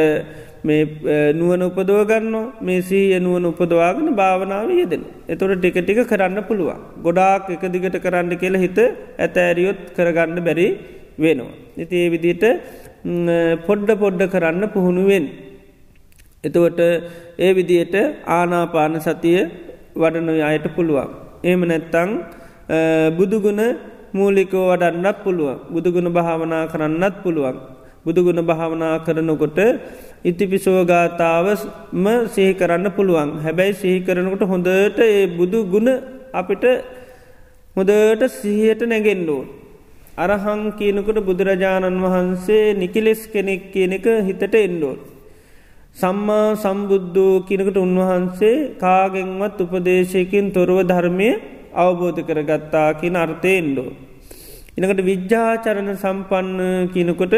[0.63, 5.03] මේ නුවන උපදෝගන්න මේ සීය නුවන උපදවාගෙන භාවනාව යෙදෙන.
[5.29, 6.79] එතොට ටික ටික කරන්න පුළුවන්.
[7.05, 8.79] ගොඩාක් එක දිගට කරන්න කියලා හිත
[9.19, 10.67] ඇතෑරියොත් කරගන්න බැරි
[11.19, 11.53] වෙනවා.
[11.77, 12.45] ඉති ඒ විදිට
[13.67, 15.25] පොඩ්ඩ පොඩ්ඩ කරන්න පුහුණුවෙන්.
[16.43, 16.79] එතුවට
[17.39, 17.95] ඒ විදියට
[18.37, 19.39] ආනාපාන සතිය
[19.95, 21.09] වඩනො අයට පුළුවන්.
[21.43, 22.11] ඒම නැත්තං
[23.17, 23.61] බුදුගුණ
[24.13, 27.76] මූලිකෝ වඩන්නත් පුළුවන් බුදුගුණ භාවනා කරන්නත් පුළුවන්.
[28.07, 29.59] බුදුගුණ භාවනා කරනකොට
[30.23, 35.89] ඉතිපිසෝගාතාවම සිහි කරන්න පුළුවන් හැබැයි සිහි කරනකොට හොඳට ඒ බුදු ගුණ
[36.33, 36.65] අපිට
[37.75, 39.41] හොදට සිහියට නැගෙන්ඩෝ.
[40.17, 44.95] අරහං කියනකොට බුදුරජාණන් වහන්සේ නිකිලෙස් කෙනෙක් කියන එක හිතට එන්ඩෝ.
[45.95, 51.29] සම්මා සම්බුද්ධෝ කියනකට උන්වහන්සේ කාගෙන්වත් උපදේශයකින් තොරව ධර්මය
[51.75, 53.89] අවබෝධ කරගත්තා කියන අර්ථයෙන්ඩෝ.
[54.77, 57.33] එනකට විද්‍යාචරණ සම්පන්න කියනකොට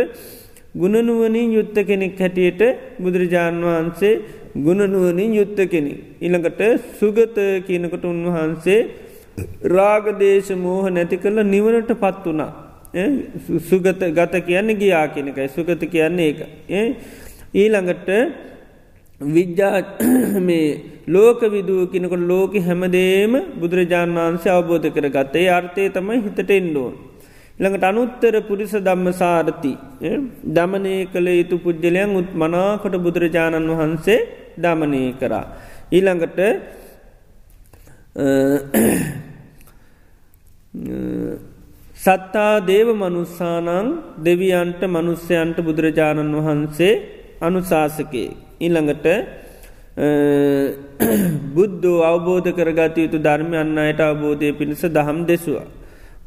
[0.76, 2.62] ගුණනුවනින් යුත්ත කෙනෙක් හැටියට
[3.00, 4.22] බුදුරජාණන් වහන්සේ
[4.56, 5.94] ගුණනුවනින් යුත්ත කෙනෙ.
[6.22, 6.62] ඉළඟට
[7.00, 8.80] සුගත කියනකට උන්වහන්සේ
[9.66, 12.52] රාගදේශ මෝහ නැති කරල නිවනට පත් වනා.
[13.62, 16.40] සුගත ගත කියන්නේ ගියා කෙනෙකයි සුගත කියන්නේ ඒක.
[17.54, 18.10] ඊළඟට
[19.22, 19.82] විද්‍යා
[20.42, 27.09] මේ ලෝක විදුව කෙනකොට ලෝක හැමදේම බුදුරජාණන් වහන්සේ අවබෝධ කර ගත්තේ අර්ථය තමයි හිතට එන්ඩෝන්.
[27.60, 29.74] ළඟට අනුත්තර පුරිස ධම්ම සාරති
[30.50, 34.20] දමනය කළ යුතු පුද්ගලයන් උත් මනාකොට බුදුරජාණන් වහන්සේ
[34.58, 35.46] දමනය කරා.
[35.92, 36.40] ඊළඟට
[41.98, 43.88] සත්තා දේව මනුස්සානං
[44.20, 46.94] දෙවියන්ට මනුස්්‍යයන්ට බුදුරජාණන් වහන්සේ
[47.42, 48.30] අනුශාසකේ.
[48.60, 49.08] ඊළඟට
[51.56, 55.68] බුද්ධෝ අවබෝධ කරගත යුතු ධර්මයන්න අයට අවබෝධය පිණිස දහම් දෙසවා.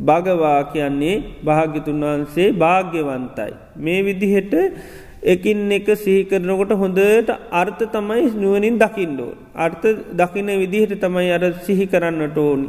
[0.03, 3.53] භගවා කියන්නේ භාග්‍යතුන් වහන්සේ භාග්‍යවන්තයි.
[3.77, 4.55] මේ විදිහට
[5.25, 9.33] එකින් එක සිහිකරනකොට හොඳට අර්ථ තමයි නුවනින් දකිින්ඩෝ.
[9.57, 12.69] අර්ථ දකින විදිහට තමයි අර සිහි කරන්නට ඕනි.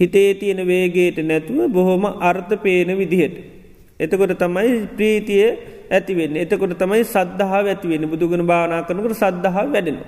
[0.00, 3.36] හිතේ තියෙන වේගේට නැතුව බොහොම අර්ථ පේන විදිහට.
[4.00, 5.46] එතකොට තමයි ප්‍රීතිය
[5.90, 9.98] ඇතිවෙන්න එතකොට තමයි සද්ධහා ඇතිවෙන බුදුගුණ භානා කරනකට සද්ධහා වැඩෙන.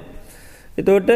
[0.79, 1.11] එතෝට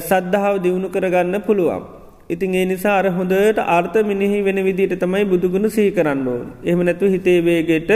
[0.00, 1.97] සද්ධාව දියුණු කරගන්න පුළුවන්.
[2.28, 6.46] ඉතින් ඒ නිසා අර හොඳට අර්ථ මිනිහි වෙන විදිට තමයි බුදුගුණ සහි කරන්න ඕන්.
[6.62, 7.90] එහම නැතු හිතේවේගේට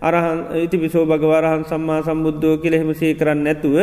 [0.00, 3.76] අරහන් ඉති විසෝ භගවරහන් සම්මා සම්බුද්ධෝ කියලෙහෙම සහි කරන්න නැතුව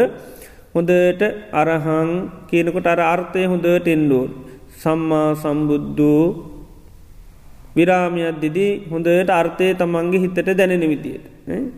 [0.74, 1.22] හොඳට
[1.54, 2.10] අරහං
[2.48, 4.30] කියනකොට අර අර්ථය හොඳට එන්ඩෝන්.
[4.76, 6.26] සම්මා සම්බුද්ධූ
[7.76, 11.26] විරාමියත් දිදී හොඳට අර්ථය තමන්ගේ හිතට දැනෙන විදියට.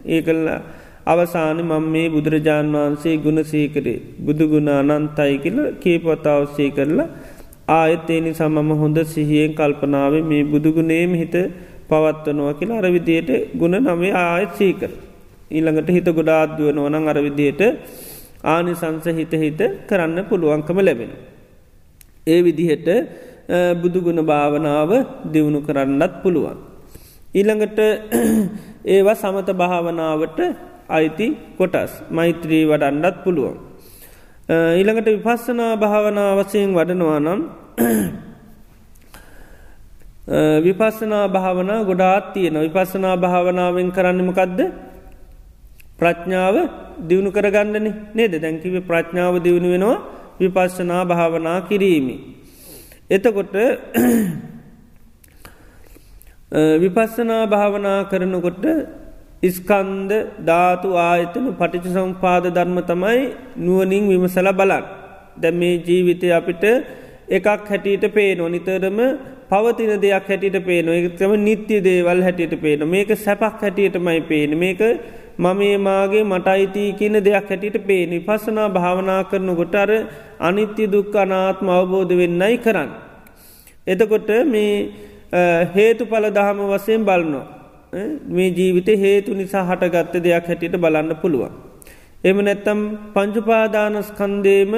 [0.05, 0.59] ඒ කල්ලා
[1.05, 7.09] අවසාන මං මේ බුදුරජාණන් වහන්සේ ගුණ සීකරේ බුදුගුණ අනන්තයි කියල කේපවතාවස්සේ කරලා
[7.67, 11.35] ආයත් ඒ නිසා මම හොඳ සිහියෙන් කල්පනාව මේ බුදුගුණේම හිත
[11.89, 14.91] පවත්වනවා කියලා අරවිදියට ගුණ නමේ ආයත් සීකර.
[15.51, 17.61] ඊළඟට හිත ගොඩාත්දුව නොනං අරවිදියට
[18.45, 21.11] ආනිසංස හිත හිත කරන්න පුළුවන්කම ලැබෙන.
[22.27, 22.87] ඒ විදිහට
[23.81, 24.91] බුදුගුණ භාවනාව
[25.25, 26.57] දියුණු කරන්නත් පුළුවන්.
[27.33, 27.79] ඊළඟට
[28.93, 30.39] ඒවා සමත භාවනාවට
[30.89, 33.55] අයිති කොටස් මෛත්‍රී වඩන්නත් පුළුවන්.
[34.49, 37.41] ඊළඟට විපස්සනා භාවනා වසයෙන් වඩනවා නම්
[40.59, 44.59] විපස්සනා භාවනා ගොඩාත් තියෙන විපස්සනා භාවනාවෙන් කරන්නමකක්ද
[45.97, 46.55] ප්‍රඥාව
[46.99, 48.33] දියුණු කරගන්නන නේද?
[48.33, 49.97] දැැකිව ප්‍රඥාව දියුණු වෙනවා
[50.39, 52.15] විපස්සනා භාවනා කිරීමි.
[53.09, 53.55] එතකොට
[56.51, 58.63] විපස්සනා භාවනා කරනකොට
[59.43, 63.21] ඉස්කන්ද ධාතු ආයතන පටිච සම්පාද ධර්ම තමයි
[63.57, 64.83] නුවනින් විමසල බලන්.
[65.37, 66.63] දැ මේ ජීවිතය අපිට
[67.29, 68.99] එකක් හැටියට පේනො නිතරම
[69.49, 74.81] පවතින දෙයක් හැටියට පේන එකතම නිත්‍ය දේවල් හැටියට පේන මේක සැපක් හැටියට මයි පේන මේක
[75.37, 79.91] මමේ මාගේ මට අයිතිී කියන දෙයක් හැටියට පේනි පසනා භාවනා කරනකොට අර
[80.39, 82.89] අනිත්‍ය දුක් අනාත්ම අවබෝධ වෙන්නයි කරන්න.
[83.87, 84.73] එතකොට මේ
[85.75, 87.62] හේතු පල දහම වසයෙන් බලනවා.
[88.27, 91.53] මේ ජීවිත හේතු නිසා හටගත්ත දෙයක් හැටියට බලන්න පුළුවන්.
[92.23, 92.79] එම නැත්තම්
[93.15, 94.73] පංචුපාදානස්කන්දේම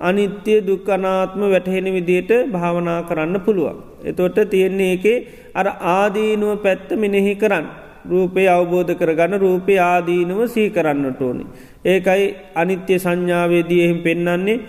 [0.00, 3.76] අනිත්‍ය දුක්කනාත්ම වැටහෙන විදියට භාවනා කරන්න පුළුවන්.
[4.04, 5.18] එතොට තියෙන්නේ එකේ
[5.54, 7.66] අර ආදීනුව පැත්ත මෙනෙහි කරන්න.
[8.04, 11.44] රූපය අවබෝධ කරගන්න රූපය ආදීනව සී කරන්නට ඕනි.
[11.84, 14.62] ඒකයි අනිත්‍ය සංඥාවේදී එහෙම පෙන්නන්නේ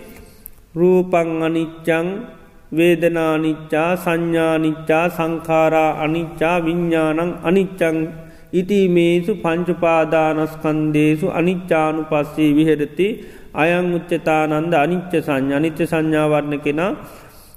[0.74, 2.08] රූපං අනිච්චං
[2.72, 7.98] වේදනානිච්චා සංඥානිච්චා සංකාරා අනිච්චා විඤ්ඥානං අනිච්චං
[8.52, 13.08] ඉතිමේසු පංචුපාදානස්කන්දේසු අනිච්චානු පස්සේ විහෙරති
[13.54, 16.92] අයං උච්චතානන්ද අනිච්ච සංඥ අනිච්ච සංඥාවරණ කෙනා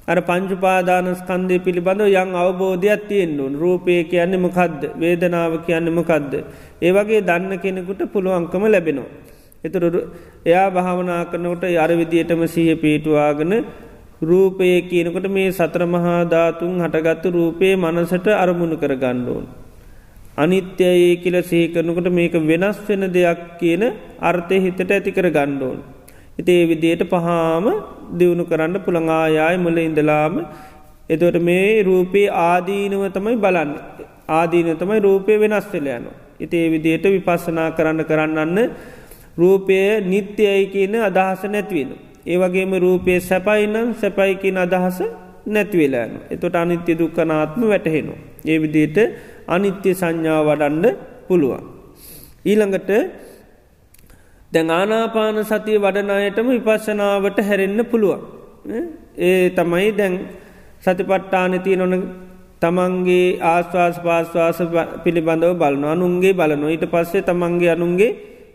[0.07, 6.33] අර පංචුපාදානස්කන්දය පිළිබඳව යං අවබෝධයක් තියෙන්නුන් රූපය කියන්න මකද්ද වේදනාව කියන්න මකද්ද.
[6.81, 9.11] ඒ වගේ දන්න කෙනෙකුට පුළුවන්කම ලැබෙනවා.
[9.63, 9.83] එතුර
[10.45, 13.53] එයා භාවනා කරනකොට අර විදියටම සීහ පේටුවාගෙන
[14.21, 19.45] රූපය කියනකොට මේ සත්‍ර මහාධාතුන් හටගත්තු රූපයේ මනසට අරමුණු කර ගණ්ඩෝන්.
[20.37, 23.83] අනිත්‍යයේ කියල සේකරනකොට මේක වෙනස් වෙන දෙයක් කියන
[24.21, 25.79] අර්ථය හිතට ඇති කර ගණ්ඩෝන්.
[26.37, 27.65] හිතේ විදියට පහාම
[28.19, 30.33] දියුණු කරන්න පුළඟායාය මුල ඉඳලාම
[31.09, 33.71] එතවට මේ රූපයේ ආදීනව තමයි බලන්න
[34.29, 36.15] ආදීන තමයි රූපය වෙනස් වෙලයනවා.
[36.39, 38.59] ඉතේ විදියට විපස්සනා කරන්න කරන්නන්න
[39.37, 42.10] රූපය නිත්‍යයයි කියන අදහස නැත්වෙන.
[42.25, 44.99] ඒවගේම රූපය සැපයිනම් සැපයිකින් අදහස
[45.45, 46.11] නැතිවෙලාන.
[46.29, 48.19] එතොට අනිත්‍ය දුක්කනාත්ම වැටහෙනවා.
[48.45, 48.97] ඒ විදියට
[49.47, 50.85] අනිත්‍ය සංඥා වඩන්න
[51.27, 51.63] පුළුවන්.
[52.45, 52.89] ඊළඟට
[54.51, 58.21] දැන් ආනාපාන සතිය වඩනායටම විපස්සනාවට හැරෙන්න්න පුළුවන්.
[59.17, 60.13] ඒ තමයි දැන්
[60.81, 61.93] සතිපට්ටානතිය නොන
[62.61, 64.59] තමන්ගේ ආස්වාස් පාස්වාස
[65.03, 68.11] පිළිබඳව බලන අනුන්ගේ බලන ඊට පස්සේ තමන්ගේ අනුන්ගේ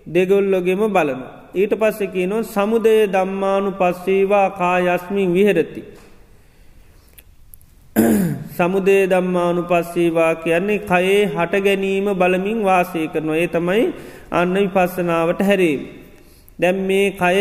[0.07, 1.21] දෙගොල්ලොගෙම බලන.
[1.57, 5.83] ඊට පස්සෙ කියනො සමුදය දම්මානු පස්සේවා කායස්මින් විහෙරති.
[8.57, 13.85] සමුදේ දම්මානු පස්සේවා කියන්නේ කයේ හට ගැනීම බලමින් වාසය කරනවා ඒ තමයි
[14.33, 15.81] අන්න විපස්සනාවට හැරීම්.
[16.59, 17.39] දැම් මේ කය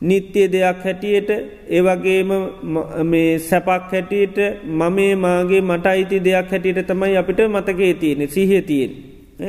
[0.00, 1.30] නිත්‍යය දෙයක් හැටියට
[1.68, 2.30] ඒවගේම
[3.04, 4.38] මේ සැපක් හැටියට
[4.80, 8.92] මමේ මාගේ මට අයිති දෙයක් හැටියට තමයි අපිට මතකේ තියෙන සිහිය තියෙන්.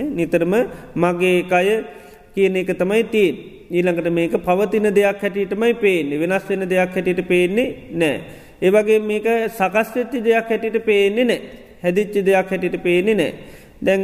[0.09, 0.53] නිතරම
[0.95, 1.67] මගේ කය
[2.39, 3.35] කියන එක තමයි තිීන්.
[3.69, 8.21] ඊළඟට මේක පවතින දෙයක් හැටියටමයි පේන්නේ වෙනස් වෙන දෙයක් හැටියට පේන්නේ නෑ.
[8.61, 11.39] ඒවගේ මේක සකස්වෙච්චි දෙයක් හැටිට පේන්නේ නෑ
[11.83, 13.31] හැදිච්චි දෙයක් හැටිට පේන්නේ නෑ.
[13.81, 14.01] දැන්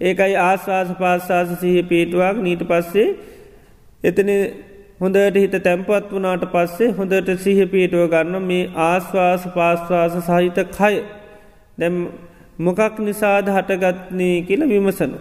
[0.00, 3.08] ඒකයි ආශවාස පාශවාස සහ පේටුවක් නීට පස්සේ
[4.02, 4.30] එතන
[5.00, 10.94] හොඳට හිත තැම්පත් වනාට පස්සේ හොඳට සිහ පේටුව ගන්න මේ ආශ්වාස පාශ්වාස සහිත කය
[11.78, 12.00] දැම්
[12.60, 15.12] මොකක් නිසාද හටගත්නී කියල විමසන.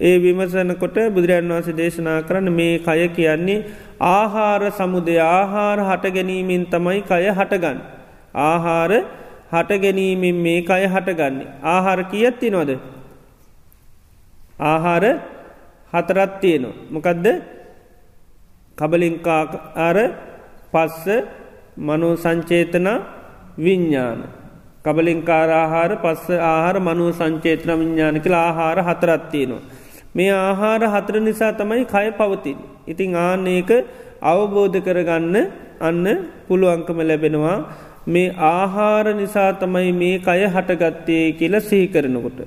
[0.00, 3.64] ඒ විමසනකොට බුදුරන් වන්ස දේශනා කරන්න මේ කය කියන්නේ
[4.00, 7.78] ආහාර සමුදය ආහාර හට ගැනීමෙන් තමයි කය හටගන්න.
[8.34, 8.92] ආහාර
[9.50, 11.48] හට ගැනීමෙන් මේ කය හටගන්නේ.
[11.64, 12.70] ආහාර කියත්ති නොද.
[14.60, 15.04] ආහාර
[15.92, 16.78] හතරත් තියෙනවා.
[16.90, 17.26] මොකදද
[18.78, 19.98] කබලින්කාර
[20.72, 21.06] පස්ස
[21.78, 22.88] මනෝ සංචේතන
[23.58, 24.37] විඤ්ඥාන.
[24.84, 29.62] කබලින්කාරආහාර පස්ස ආහාර මනුව සංචේතන විඤ්ඥාන කියලා ආහාර හතරත්තියනවා.
[30.14, 32.58] මේ ආහාර හතර නිසා තමයි කය පවතින්.
[32.86, 33.70] ඉතිං ආන්නේක
[34.22, 35.36] අවබෝධ කරගන්න
[35.80, 36.06] අන්න
[36.48, 37.58] පුළුවන්කම ලැබෙනවා
[38.06, 42.38] මේ ආහාර නිසා තමයි මේ කය හටගත්තේ කියලා සිහි කරනකොට.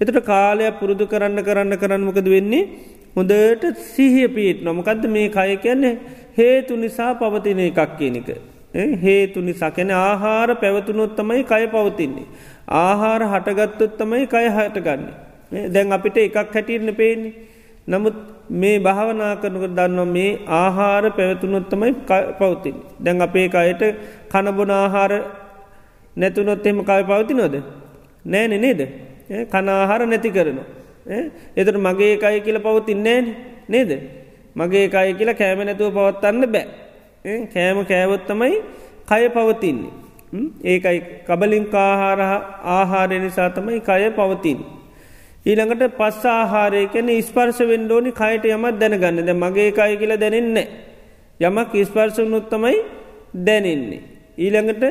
[0.00, 2.68] එතට කාලයක් පුරුදු කරන්න කරන්න කරන්නමකද වෙන්නේ
[3.16, 5.94] හොඳට සිහිය පිහිට නොමකක්ද මේ කය කියන්නේ
[6.38, 8.30] හේතු නිසා පවතින එකක් කියනක.
[8.74, 12.26] හේතු නිසා කැන ආහාර පැවතුනොත් තමයි කය පවතින්නේ.
[12.68, 15.14] ආහාර හටගත්තොත් තමයි කය හටගන්නේ.
[15.70, 17.32] දැන් අපිට එකක් හැටිරන පේන්නේ.
[17.88, 18.14] නමුත්
[18.50, 21.94] මේ භාවනා කරනක දන්නවා මේ ආහාර පැවතුනොත් තමයි
[22.38, 22.74] පවතින්.
[23.00, 23.82] දැන් අපේ අයට
[24.30, 25.12] කණබොන ආහාර
[26.16, 27.54] නැතුනොත් එම කය පවතිනොද.
[28.24, 28.80] නෑනෙ නේද.
[29.50, 30.66] කනාහාර නැති කරනවා.
[31.56, 33.20] එතට මගේ එකයි කියල පවතින්නේ
[33.68, 33.90] නේද.
[34.56, 36.87] මගේ එකයි කියලා කෑම නැතුව පවත්තන්න බෑ.
[37.24, 38.62] කෑම කෑවොත්තමයි
[39.06, 39.92] කය පවතින්නේ.
[40.64, 42.20] ඒකයි කබලින් කාහාර
[42.64, 44.58] ආහාරය නිසා තමයි කය පවතින්.
[45.46, 50.68] ඊළඟට පස් ආහාරය කැන ස්පර්ශ වෙන්ඩෝනි කයට යමත් දැනගන්න ද මගේ කය කියල දැනෙන්නේ.
[51.40, 52.76] යමක් ස්පර්ශ නොත්තමයි
[53.46, 54.02] දැනෙන්නේ.
[54.38, 54.84] ඊළඟට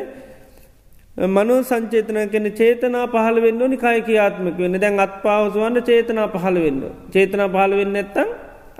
[1.27, 6.57] මනු සංචේතන කෙන චේතනා පහල වෙන්න නි කාය කියාත්මක වෙන්න දැන් අත් පාවසුවන්න චේතනා පහල
[6.57, 6.81] වෙන්න.
[7.13, 8.29] චේතනා පහල වෙන්න ඇත්තන්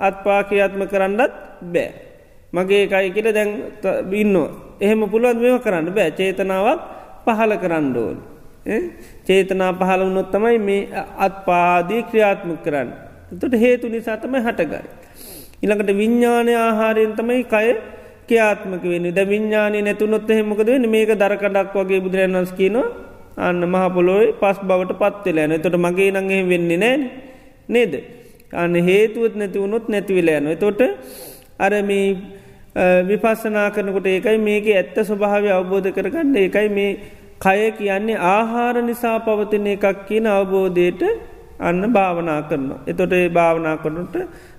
[0.00, 1.32] අත්පා කියාත්ම කරන්නත්
[1.64, 2.07] බෑ.
[2.52, 3.50] මගේ එකයි කියල දැන්
[4.10, 4.50] බින්නවා.
[4.80, 6.80] එහෙම පුළුවන් මෙම කරන්න බෑ චේතනාවක්
[7.26, 8.16] පහල කරන්න ඕන්.
[9.26, 12.88] චේතනා පහල වනොත්තමයි මේ අත්පාදී ක්‍රියාත්ම කරන්න.
[13.40, 14.82] තුට හේතු නිසා තමයි හටගයි.
[15.62, 17.68] ඉළඟට විඤ්ඥානය ආහාරයෙන් තමයි කය
[18.28, 22.86] ක්‍යාත්මක වෙන ද විඤ්ඥානය නැතුනොත් හෙමකද වෙන මේක දරකඩක් වගේ බුදුරන් වස් කියනවා
[23.38, 27.02] අන්න මහපොලොයි පස් බවට පත්වෙලෑන තොට මගේ නගේ වෙන්නේ නෑන
[27.68, 27.92] නේද.
[28.52, 30.80] අන්න හේතුවත් නැතිවුණොත් නැතිවෙලෑන තොට
[31.58, 31.90] අරම
[33.04, 36.90] විපස්සනා කරනකොට ඒකයි මේක ඇත්ත ස්වභාවය අවබෝධ කරගන්න ඒකයි මේ
[37.40, 41.02] කය කියන්නේ ආහාර නිසා පවතින එකක් කියන අවබෝධයට
[41.60, 42.80] අන්න භාවනා කරනවා.
[42.86, 44.16] එතොට ඒ භාවනා කරනට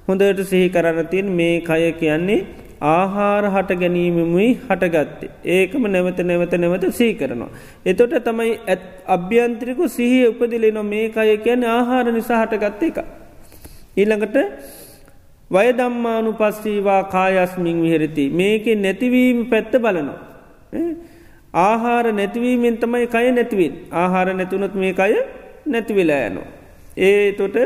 [0.07, 2.39] හොඳට සිහි කරන්න තින් මේ කය කියන්නේ
[2.81, 5.29] ආහාර හට ගැනීමමුයි හටගත්තේ.
[5.45, 7.49] ඒකම නැවත නැවත නැවත සී කරනවා.
[7.85, 12.99] එතොට තමයි ඇත් අභ්‍යන්ත්‍රිකු සිහි උපදිලෙන මේ කය කියන ආහාර නිසා හටගත්ත එක.
[13.97, 14.37] ඊළඟට
[15.51, 20.19] වයදම්මානු පස්සීවා කායස්මින් විහෙරති මේක නැතිවීම පැත්ත බලනවා.
[21.53, 25.13] ආහාර නැතිවීමෙන් තමයි කය නැතිවෙන් ආහාර නැතුනොත් මේ කය
[25.67, 26.49] නැතිවෙලා යනවා.
[26.97, 27.57] ඒ තොට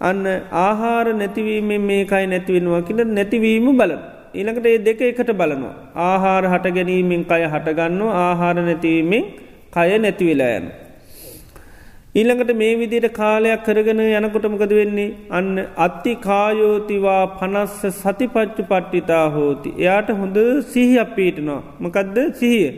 [0.00, 4.00] අන්න ආහාර නැතිවීමෙන් මේ කයි නැතිවෙනවා කියල නැතිවීම බලන.
[4.34, 5.74] ඊළඟට ඒ දෙක එකට බලනවා.
[6.08, 9.24] ආහාර හට ගැනීමෙන් කය හටගන්න ආහාර නැතිවීමෙන්
[9.74, 10.66] කය නැතිවෙලා යන.
[12.18, 15.08] ඊළඟට මේ විදියට කාලයක් කරගෙන යනකොටමකද වෙන්නේ
[15.38, 15.50] අන්න
[15.86, 19.70] අත්ති කායෝතිවා පනස්ස සතිපච්චු පට්ටිතා හෝති.
[19.82, 20.38] එයාට හොඳ
[20.72, 21.60] සිහි අපීටනවා.
[21.80, 22.70] මකදද සිහිය.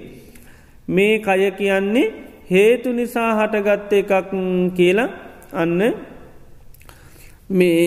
[0.88, 2.06] මේ කය කියන්නේ
[2.50, 4.12] හේතු නිසා හටගත්ත එකක්
[4.78, 5.08] කියලා
[5.54, 5.80] අන්න
[7.52, 7.82] මේ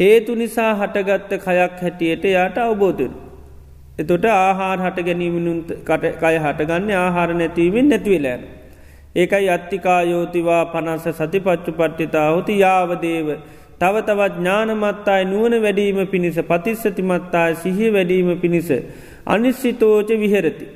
[0.00, 3.12] හේතු නිසා හටගත්ත කයක් හැටියට යාට අවබෝධන.
[3.98, 5.58] එතොට ආහාර හට ගැනීමනුන්
[5.88, 8.57] කට කය හටගන්න ආහාර නැතිවීමෙන් නැතිවෙලෑන.
[9.14, 13.28] ඒකයි අත්තිකා යෝතිවා පනස සතිපච්චු පට්ටිතා හොති යාවදේව.
[13.78, 18.68] තව තවත් ඥානමත්තායි නුවන වැඩීම පිණිස පතිස්සතිමත්තායි සිහිය වැඩීම පිණිස.
[19.26, 20.66] අනිශ්සිතෝච විහෙරති.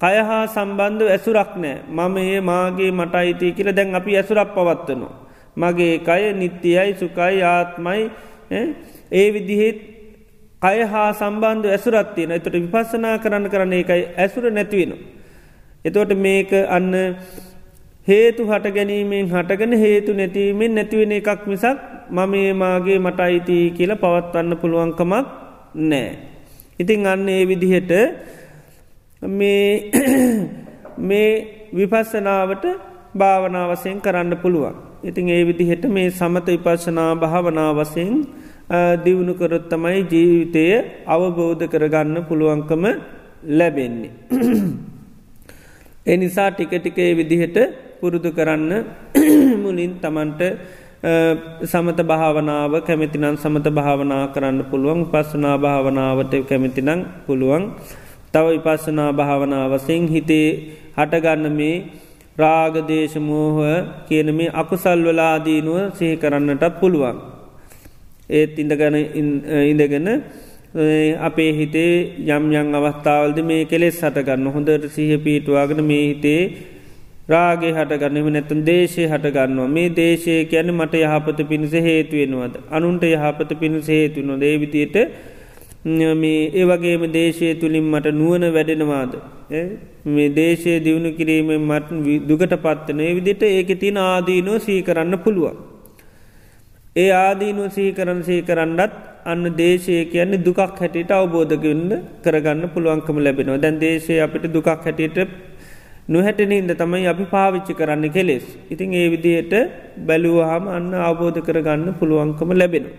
[0.00, 5.14] කය හා සම්බන්ධ ඇසුරක් නෑ මම ඒ මාගේ මට අයිතිය කියල දැන් අපි ඇසුරක් පවත්වනවා.
[5.56, 8.10] මගේ කය නිත්‍යයයි සුකයි ආත්මයි
[9.12, 9.78] ඒ විදිහෙත්
[10.62, 14.92] කය හා සම්බන්ධ ඇසුරත්තියන එතට විපස්සනා කරන්න කරන්න එකයි ඇසුර නැතිවෙන.
[15.84, 16.90] එතෝට මේක අන්න
[18.06, 21.78] හේතු හට ගැනීමෙන් හටගෙන හේතු නැතිවීමෙන් නැතිවෙන එකක් මිසක්
[22.10, 25.26] මම ඒමාගේ මට අයිති කියලා පවත්වන්න පුළුවන්කමක්
[25.82, 26.08] නෑ.
[26.78, 27.92] ඉතිං අන්න ඒ විදිහට
[29.22, 29.90] මේ
[31.08, 31.30] මේ
[31.74, 32.64] විපස්සනාවට
[33.14, 34.74] භාවනාවසයෙන් කරන්න පුළුවන්.
[35.04, 38.12] ඉතින් ඒ විදිහට මේ සමත විපශනා භාවනාවසයෙන්
[39.04, 40.64] දියුණු කරොත් තමයි ජීවිතය
[41.06, 42.84] අවබෝධ කරගන්න පුළුවන්කම
[43.48, 44.12] ලැබෙන්නේ.
[46.06, 47.58] එනිසා ටිකටිකේ විදිහට
[48.02, 48.72] පුරුදු කරන්න
[49.62, 50.40] මුලින් තමන්ට
[51.62, 56.90] සමත භාවනාව කැමතිනම් සමත භාවනා කරන්න පුළුවන් පස්සනා භාවනාවට කැමතිනං
[57.26, 57.64] පුළුවන්
[58.34, 60.48] තව විපස්සනා භාවනාවසිං හිතේ
[60.96, 61.76] හටගන්න මේ
[62.36, 63.58] රාගදේශමෝහ
[64.08, 67.16] කියන මේ අකුසල්වලාදීනුව සිහි කරන්නටත් පුළුවන්.
[68.30, 68.96] ඒත් ඉඳගන
[69.64, 70.08] ඉඳගෙන
[71.20, 71.94] අපේ හිතේ
[72.28, 76.42] යම් යං අවස්ථාවල්ද මේ කෙලෙස් හටගන්න හොඳට සිහ පීටවාගෙන මේ හිතේ
[77.28, 79.68] රාගේ හටගන්නම නැතුන් දේශය හටගන්නවා.
[79.68, 84.96] මේ දේශය කියන මට යහපත පිණිස හේතුවෙනවද අනුන්ට යහපත පිණිස හේතුවන දේවිතියට
[86.14, 89.12] මේ ඒවගේම දේශය තුළින් මට නුවන වැඩෙනවාද?
[90.06, 95.56] මේ දේශය දියුණු කිරීමෙන් මට දුකට පත්වනේ විදිට ඒක තින ආදීනෝ සී කරන්න පුළුවන්.
[96.96, 98.94] ඒ ආදීනු සීකරන් සීකරන්නත්
[99.24, 101.92] අන්න දේශය කියන්නේ දුකක් හැටියට අවබෝධකන්න
[102.24, 103.62] කරගන්න පුළුවන්කම ලැබෙනවා.
[103.64, 105.18] දැන් දේශය අපිට දුකක් හැටියට
[106.08, 108.44] නොහැටනින්ද තමයි අපි පාවිච්චි කරන්න කෙලෙස්.
[108.68, 109.54] ඉතින් ඒ විදියට
[109.98, 112.96] බැලුවහම අන්න අවබෝධ කරගන්න පුළුවන්කම ලැබෙනවා.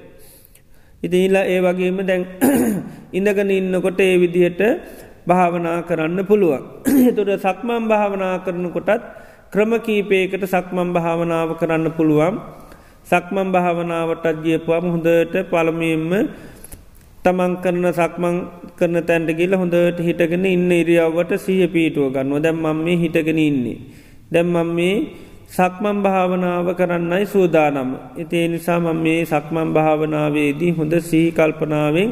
[1.03, 2.23] ඉතිහිලා ඒ වගේම දැන්
[3.17, 4.61] ඉඳගන ඉන්නකොට ඒ විදිහට
[5.27, 6.63] භාවනා කරන්න පුළුවන්.
[7.09, 9.03] එතුට සක්මන් භාවනා කරනකොටත්
[9.51, 12.39] ක්‍රම කීපයකට සක්මන් භාවනාව කරන්න පුළුවන්.
[13.07, 16.11] සක්මන් භාවනාවටත් ගියපුවාම හොඳට පළමයෙන්ම
[17.25, 18.35] තමන් කරන සක්මං
[18.75, 23.77] කරන තැන්ට ගිල හොඳට හිටගෙන ඉන්න ඉරියාවට සීහ පීටුව ගන්නවා දැම් මම මේ හිටගෙන ඉන්නේ.
[24.29, 24.95] දැම්මම් මේ
[25.49, 27.89] සක්මන් භාවනාව කරන්නයි සූදානම.
[28.17, 32.09] ඉතිේ නිසා මම මේ සක්මන් භාවනාවේදී හොඳ සීකල්පනාවෙන්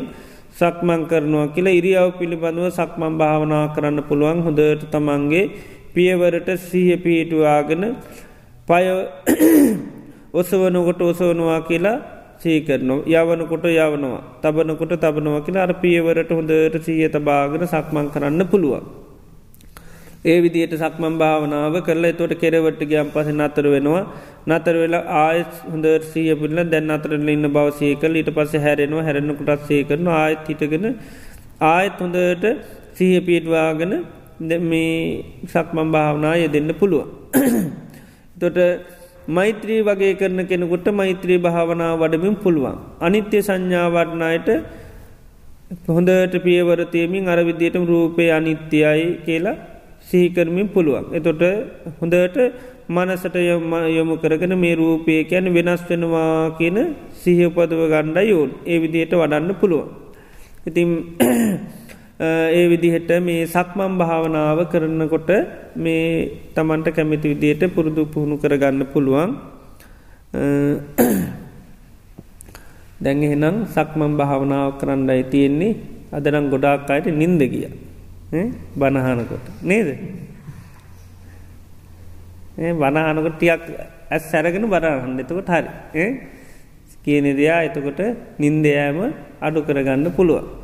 [0.54, 5.46] සක්මං කරනවා කියලා ඉරියාව පිළිබඳව සක්මන් භාවනා කරන්න පුළුවන් හොඳට තමන්ගේ
[5.94, 7.84] පියවරට සීහ පීටුවාගෙන
[8.68, 8.84] පය
[10.40, 14.22] ඔසවනකොට ඔසවනවා කියලා සීකරන යවනකොට යවනවා.
[14.44, 18.86] තබනකොට තබනවා කියලා අර පියවරට හොඳට සීය තබාගෙන සක්මං කරන්න පුළුවන්.
[20.24, 24.04] ඒ විදියට සක්මන් භාවනාව කරලා තොට කෙරවට ගියම් පස නතර වෙනවා.
[24.50, 29.06] නතර වෙලා ආයත් හොඳ සීය පිල්ල දැන් අතරල ඉන්න බවසයකල ඊට පස්ස හැරෙනවා.
[29.08, 30.88] හැරෙනකුටත් සේ කරන ආයත් හිටගෙන
[31.70, 32.46] ආයත් හොඳට
[32.94, 33.94] සීහ පිටවාගෙන
[34.64, 34.96] මේ
[35.48, 37.10] සක්මන් භාවනා ය දෙන්න පුළුවන්.
[38.36, 38.58] තොට
[39.28, 42.78] මෛත්‍රී වගේ කරන කෙනෙකුට මෛත්‍රී භාවනා වඩමින් පුළුවන්.
[43.00, 44.50] අනිත්‍ය සංඥාවරණයට
[45.88, 49.56] හොඳට පියවරතයමින් අරවිදියට රූපය අනිත්‍යයි කියලා
[50.02, 51.06] සිහිකරමින් පුළුවන්.
[51.14, 51.42] එතොට
[52.00, 52.38] හොඳට
[52.90, 53.36] මනසට
[53.90, 56.78] යොමු කරගෙන මේ රූපය කැන වෙනස් වෙනවා කියන
[57.14, 59.88] සිහපදව ගණ්ඩ යෝන් ඒ විදියට වඩන්න පුළුවන්.
[60.68, 60.90] ඉතින්
[62.22, 65.30] ඒ විදිහට මේ සක්මම් භාවනාව කරනකොට
[65.76, 69.32] මේ තමන්ට කැමිති විදියට පුරුදු පුහුණු කරගන්න පුළුවන්.
[73.02, 75.74] දැඟෙනම් සක්මම් භාවනාව කරන්නයි තියෙන්නේ.
[76.14, 77.66] අදනම් ගොඩාක් අයට නින්ද ගිය.
[78.78, 79.90] බණහනකොට නේද?
[82.54, 83.62] බණහනකොට ටියක්
[84.12, 86.06] ඇස් සැරගෙන බරහන්න එතකොට හරි.
[87.04, 88.02] කියන දෙයා එතකොට
[88.38, 89.00] නින්දයෑම
[89.42, 90.61] අඩු කරගන්න පුළුවන්.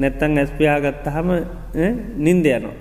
[0.00, 1.28] නැත්තං ඇස්පියාගත්තහම
[2.18, 2.76] නින්දයනවා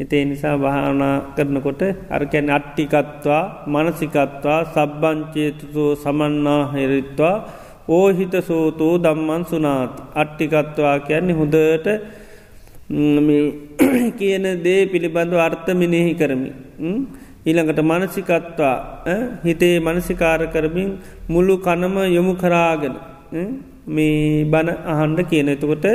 [0.00, 7.36] එතේ නිසා භාවනා කරනකොට අරකැන අට්ටිකත්වා මනසිකත්වා සබ්බංචේතුසෝ සමන්නා හෙරිත්වා
[7.90, 11.88] ඕහිත සෝතෝ දම්මන් සුනාත් අට්ටිකත්වා කියන්නේ හොඳට
[14.18, 16.50] කියන දේ පිළිබඳව අර්ථමිනෙහි කරමි.
[17.46, 18.76] ඊළඟට මනසිකත්වා
[19.44, 20.90] හිතේ මනසිකාර කරමින්
[21.28, 22.94] මුළු කනම යොමු කරාගෙන
[23.86, 25.86] මේ බණ අහන්ඩ කියන එතකොට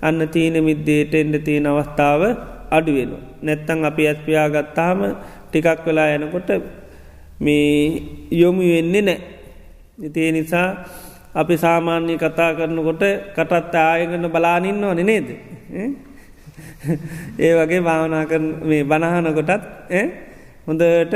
[0.00, 2.22] අන්න තීන මිද්දේට එන්ඩ තියෙන අවස්ථාව
[2.70, 3.12] අඩුවෙන.
[3.42, 5.00] නැත්තං අපි ඇස්පියා ගත්තාම
[5.50, 6.50] ටිකක් වෙලා යනකොට
[7.40, 9.20] මේ යොමු වෙන්නේ නෑ.
[9.98, 10.68] ඉතිේ නිසා
[11.34, 13.02] අපි සාමාන්‍ය කතා කරනකොට
[13.36, 15.28] කටත් ආයගන්න බලානින්න ඕන නේද.
[17.38, 19.64] ඒ වගේ භාවනා කර මේ බණහනකොටත්
[20.66, 21.14] හොඳට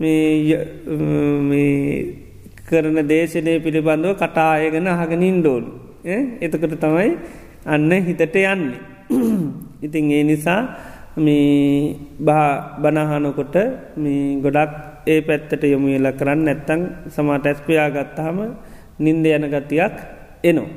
[0.00, 0.28] මේ
[2.68, 5.64] කරන දේශනය පිළිබඳව කටායගෙන අහගනින් ඩෝල්
[6.40, 7.10] එතකට තමයි
[7.66, 8.78] අන්න හිතට යන්නේ.
[9.82, 10.60] ඉතින් ඒ නිසා
[11.16, 11.96] මේ
[12.78, 13.56] බනහනකොට
[13.96, 14.72] මේ ගොඩක්
[15.06, 18.38] ඒ පැත්තට යොමුවෙලා කරන්න නැත්තං සමාට ඇස්පයා ගත්තාම
[18.98, 19.94] නින්ද යන ගතියක්
[20.44, 20.68] එනෝ.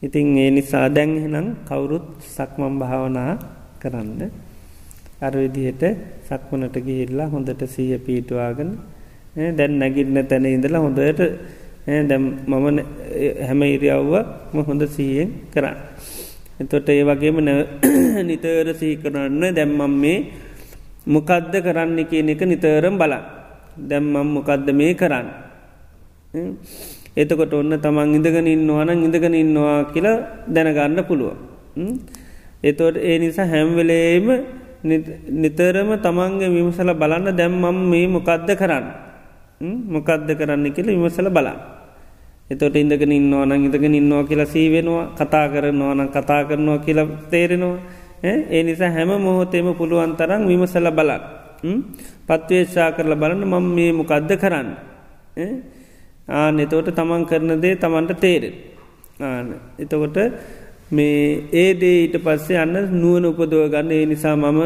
[0.00, 3.32] ඉතින් ඒ නිසා දැන්හෙනම් කවුරුත් සක්මම් භාවනා
[3.80, 4.30] කරන්න
[5.20, 5.82] අරවිදිහට
[6.22, 8.70] සක්මනට ගිහිල්ලා හොඳට සීය පීටවාගෙන
[9.38, 11.20] දැන් නැගින්න තැන ඉඳලා හොඳට
[12.08, 12.66] දැම් මම
[13.40, 14.12] හැම ඉරියව්ව
[14.60, 15.76] හොඳ සීයෙන් කරන්න.
[16.60, 17.38] එතොට ඒ වගේම
[18.28, 20.18] නිතර සී කරන්න දැම්මම් මේ
[21.06, 23.14] මොකද්ද කරන්න කියන එක නිතරම් බල
[23.80, 25.26] දැම්මම් මොකක්ද මේ කරන්න.
[27.16, 31.38] එතකොට ඔන්න තමන් ඉඳගෙන ඉන්නවාන ඉඳගෙන ඉන්නවා කියලා දැනගන්න පුළුව.
[32.62, 34.26] එතොට ඒ නිසා හැම්වෙලේම
[35.34, 39.07] නිතරම තමන්ගේ විමසල බලන්න දැම්මම් මේ මොකක්ද කරන්න.
[39.60, 41.56] මොකක්ද කරන්න කියල විමසල බලා.
[42.46, 47.78] එතොට ඉඳගෙන ඉන්නවන ඉඳගෙන ඉන්නවා කියලා සීවෙනවා කතා කරනවා නම් කතා කරනවා කියලා තේරෙනවා.
[48.22, 51.22] ඒ නිසා හැම මොහොතේම පුළුවන් තරම් විමසල බලන්න.
[52.26, 54.68] පත්වේශා කරල බලන්න මං මේ මොකක්ද කරන්න.
[56.28, 58.54] ආන එතවට තමන් කරන දේ තමන්ට තේරෙන්.
[59.78, 60.16] එතකොට
[60.90, 64.60] මේ ඒ දේ ඊට පස්සේ අන්න නුවන උපදව ගන්න ඒ නිසා මම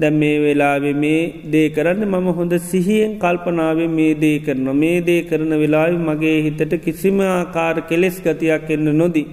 [0.00, 1.20] දැම් මේ වෙලාවෙ මේ
[1.52, 6.74] දේ කරන්න මම හොඳ සිහියෙන් කල්පනාව මේ දේ කරන මේ දේ කරන වෙලාව මගේ හිතට
[6.84, 9.28] කිසිම ආකාර කෙලෙස් ගතියක් එන්න නොදී.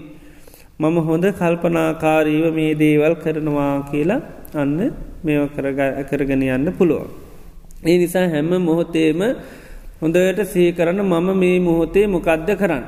[0.80, 4.22] මම හොඳ කල්පනාකාරීව මේ දේවල් කරනවා කියලා
[4.54, 4.78] අන්න
[5.26, 5.48] මේ
[6.10, 7.10] කරගෙන යන්න පුළුවන්.
[7.84, 9.22] ඒ නිසා හැම මොහොතේම
[10.02, 12.84] හොඳට සී කරන්න මම මේ මොහොතේ මොකක්ද කරන්න.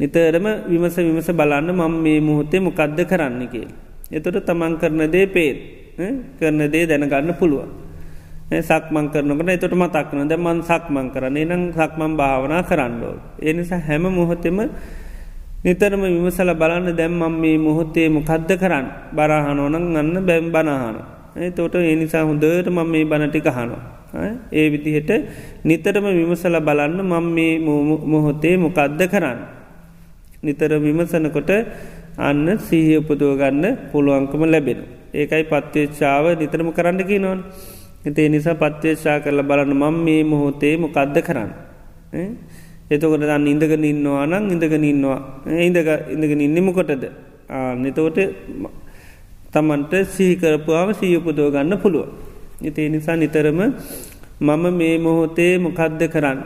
[0.00, 3.91] නිතරම විමස විමස බලන්න මම මේ මොහොතේ මොකක්ද කරන්න කියලා.
[4.12, 5.56] එතොට තමන් කරන දේ පේත්
[6.38, 7.70] කරන දේ දැනගන්න පුළුවන්.
[8.60, 13.14] සක්මං කරනකට එතොට මතක්න ද මන් සක්මං කරන නම් සක්මන් භාවනා කරන්නඩෝ.
[13.40, 14.60] එනිසා හැම මොහොතෙම
[15.64, 20.96] නිතරම විමසල බලන්න දැම්මම් මේ මොහොත්තේ මොකද්ද කරන්න බරහනෝනං අන්න බැම් බනහන.
[21.50, 23.80] තොට එනිසා හොඳට මම මේ බණටික හනවා.
[24.52, 25.10] ඒ විදිහට
[25.64, 27.58] නිතරම විමසල බලන්න මං මේ
[28.04, 29.38] මොහොතේ මොකද්ද කරන්න.
[30.42, 31.50] නිතර විමසනකොට
[32.18, 34.80] අන්න සීහය උපදුවගන්න පුළුවන්කම ලැබෙන.
[35.12, 37.44] ඒකයි පත්්‍යේච්ෂාව නිතරම කරන්නකි නොන්.
[38.04, 41.50] එතේ නිසා පත්්‍යේශා කරල බලන්න මං මේ මොහොතේ මොකද්ද කරන්න.
[42.90, 45.18] එතකොට අන්න ඉඳගෙන ඉන්නවා නං ඉඳගෙන ඉන්නවා
[45.58, 47.04] ඉඳක ඉඳගෙන ඉන්නමකොටද
[47.78, 48.18] නතෝට
[49.52, 52.08] තමන්ට සීකරපුවාම සීයපුදෝ ගන්න පුළුව.
[52.60, 53.60] ඉතිේ නිසා නිතරම
[54.40, 56.40] මම මේ මොහොතේ මොකද්ද කරන්න.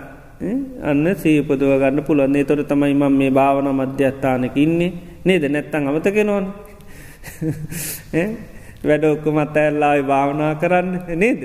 [0.82, 4.92] අන්න සීපදුව ගන්න පුළුවන්න්නේ තොර තමයි මම මේ භාවන මධ්‍යස්ථානක ඉන්නේ
[5.26, 5.44] නේද?
[5.46, 6.44] නැත්තං අමතක නොන්
[8.86, 10.90] වැඩ ඔක්කොමත් ඇල්ලායි භාවනා කරන්න.
[11.16, 11.42] නේද?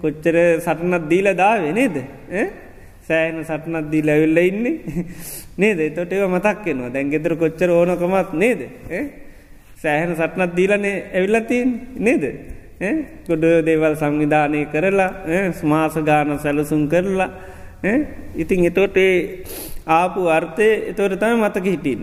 [0.00, 1.96] කොච්චර සටනත් දීල දාවේ නේද?
[3.02, 5.04] සෑන සටනත් දී ලැවිල්ල ඉන්නේ.
[5.62, 5.80] නේද?
[5.94, 8.64] තොට ඒව මතක්කෙනවා දැන් ගෙතර කොච්චර ඕනකමත් නේද?
[9.76, 11.68] සෑහන සටනත් දීලනේ ඇවිල්ලතින්
[11.98, 12.24] නේද?
[13.26, 15.10] ගොඩ දේවල් සංවිධානය කරලා
[15.52, 17.30] ස්මාස ගාන සැලසුම් කරලා
[18.36, 18.96] ඉතින් එතෝට
[19.98, 22.00] ආපු අර්ථය එතවට තම මතක හිටින්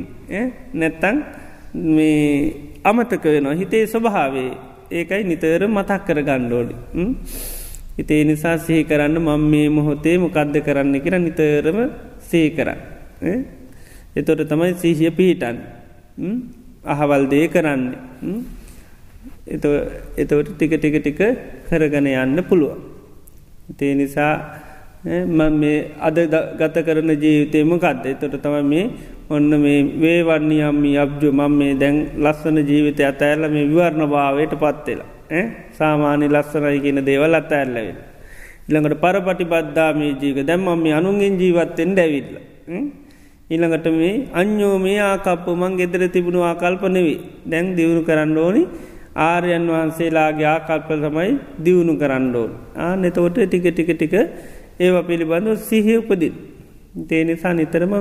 [0.81, 1.17] නැත්තං
[1.95, 2.23] මේ
[2.89, 3.59] අමතක වෙනවා.
[3.61, 4.51] හිතේ ස්වභාවේ
[4.97, 6.75] ඒකයි නිතර මතක් කර ගණ්ඩෝඩි
[7.99, 11.79] හිතේ නිසා සහි කරන්න මං මේ මොහොතේ මොකක්ද කරන්න කර නිතරම
[12.29, 12.79] සේ කරන්න.
[14.19, 15.57] එතොට තමයි සීහිය පිහිටන්
[16.93, 17.97] අහවල්දේ කරන්නේ.
[20.21, 21.19] එතවට ටික ටික ටික
[21.67, 22.79] කරගන යන්න පුළුවන්.
[23.77, 24.33] තේ නිසා
[25.07, 26.17] මේ අද
[26.59, 28.89] ගත කරන ජීවිතයම කක්ද තොට තම මේ
[29.29, 35.09] ඔන්න මේ වේවන්නේ අම්මි අබ්ජු මං මේ දැන් ලස්සන ජීවිතය අතඇල්ල මේ විවරණ භාවයට පත්වෙලා.
[35.71, 37.97] සාමාන්‍ය ලස්සනයි කියන දේවල් අත ඇල්ලවෙන.
[38.67, 42.35] ඉළඟට පරපටි බද්ධාමී ජීක දැම්ම මේ අනුන්ගෙන් ජීවත්තෙන් දැවිල්ල.
[43.49, 48.63] ඊළඟට මේ අන්‍යෝ මේ ආකප්පු මං ගෙදර තිබුණු ආකල්පනෙවී දැන් දියුණු කරන්න ඕනි
[49.25, 51.31] ආර්යන් වහන්සේලාගේ ආකල්ප තමයි
[51.65, 54.15] දියුණු කරන්නඩෝන් ආ නෙතවට ටික ටික ටික
[54.79, 56.33] ඒව පිළිබඳව සිහිය උපදින්.
[57.03, 57.93] තේනිසා නිතරම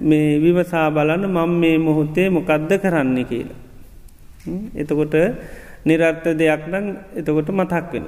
[0.00, 3.58] මේ විවසා බලන්න මං මේ මොහොතේ මොකක්ද කරන්න කියලා.
[4.74, 5.14] එතකොට
[5.84, 8.06] නිරර්ථ දෙයක් නම් එතකොට මතක් වෙන.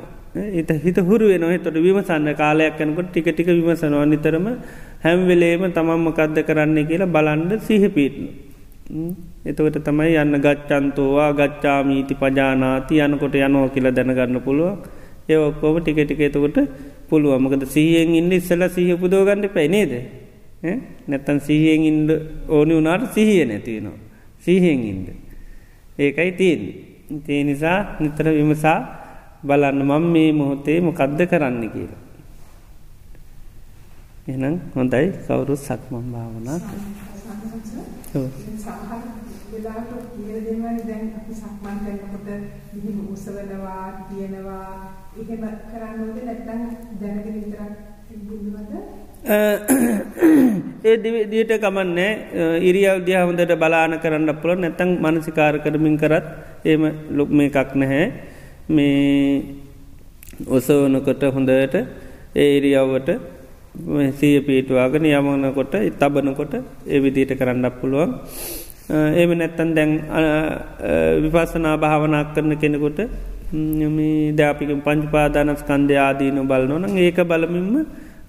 [0.52, 4.46] එත හිත හුරු වෙන තොට විමසන්න කාලයක් යනකොට ටික ටික විමසනවා නිතරම
[5.00, 8.50] හැම්වෙලේම තමන් මොකක්ද කරන්නේ කියලා බලන්ඩ සිහපීටන.
[9.42, 14.78] එතකට තමයි යන්න ගච්චන්තෝවා ගච්චාමීති පජානාති යනකොට යනෝ කියලා දැනගන්න පුළුවන්
[15.28, 16.58] ඒ ඔක්කෝම ටික ටික එතකොට
[17.10, 19.92] පුළුවමකද සීහෙන් ඉන්න ඉස්සල සීහ පුදෝගන්න පැනේද
[21.08, 22.10] නැත්තන් සීහෙන් ඉන්ඩ
[22.48, 23.98] ඕනි වුනාට සිහිය නැතිවෙනවා
[24.40, 25.08] සීහෙන් ඉන්ද
[25.98, 26.62] ඒකයි තියෙන්
[27.18, 28.78] තේ නිසා නිතර විමසා
[29.42, 32.02] බලන්න මං මේ මොහොතේ මොකක්ද කරන්න කියලා.
[34.28, 35.06] එනම් හොඳයි.
[35.26, 36.58] කවුරුත් සක්මම් භාවනා
[38.56, 39.99] සමහර
[40.40, 42.26] වෙලාවට කියලා දෙනවනේ දැන් අපි සක්මන් කරනකොට
[42.74, 44.70] මෙහෙම උසවනවා කියනවා.
[45.20, 46.60] එහෙම කරන්න ඕනේ නැත්නම්
[47.00, 47.72] දැනගෙන විතරක්
[48.28, 48.72] බුදුවද
[50.84, 50.96] ඒ
[51.32, 52.10] දිට කමන්නේ
[52.60, 56.26] ඉරියව් දිය හොඳට බලාන කරන්න පුළ නැතං මනසිකාර කරමින් කරත්
[56.64, 58.06] ඒම ලොක් මේ එකක් නැහැ.
[58.68, 59.42] මේ
[60.48, 61.76] ඔසවනකොට හොඳට
[62.34, 63.10] ඒ ඉරියව්වට
[64.18, 66.54] සීය පීටවාගෙන යමනකොට තබනකොට
[66.86, 68.10] ඒ විදිට කරන්නක් පුළුවන්.
[68.90, 69.90] ඒම නැත්තන් දැන්
[71.22, 73.00] විපසනා භාවනක් කරන කෙනෙකොට
[74.38, 77.86] දැපික පංචපාදානස් කන්දය ආදීන බලනොන ඒක බලමින්ම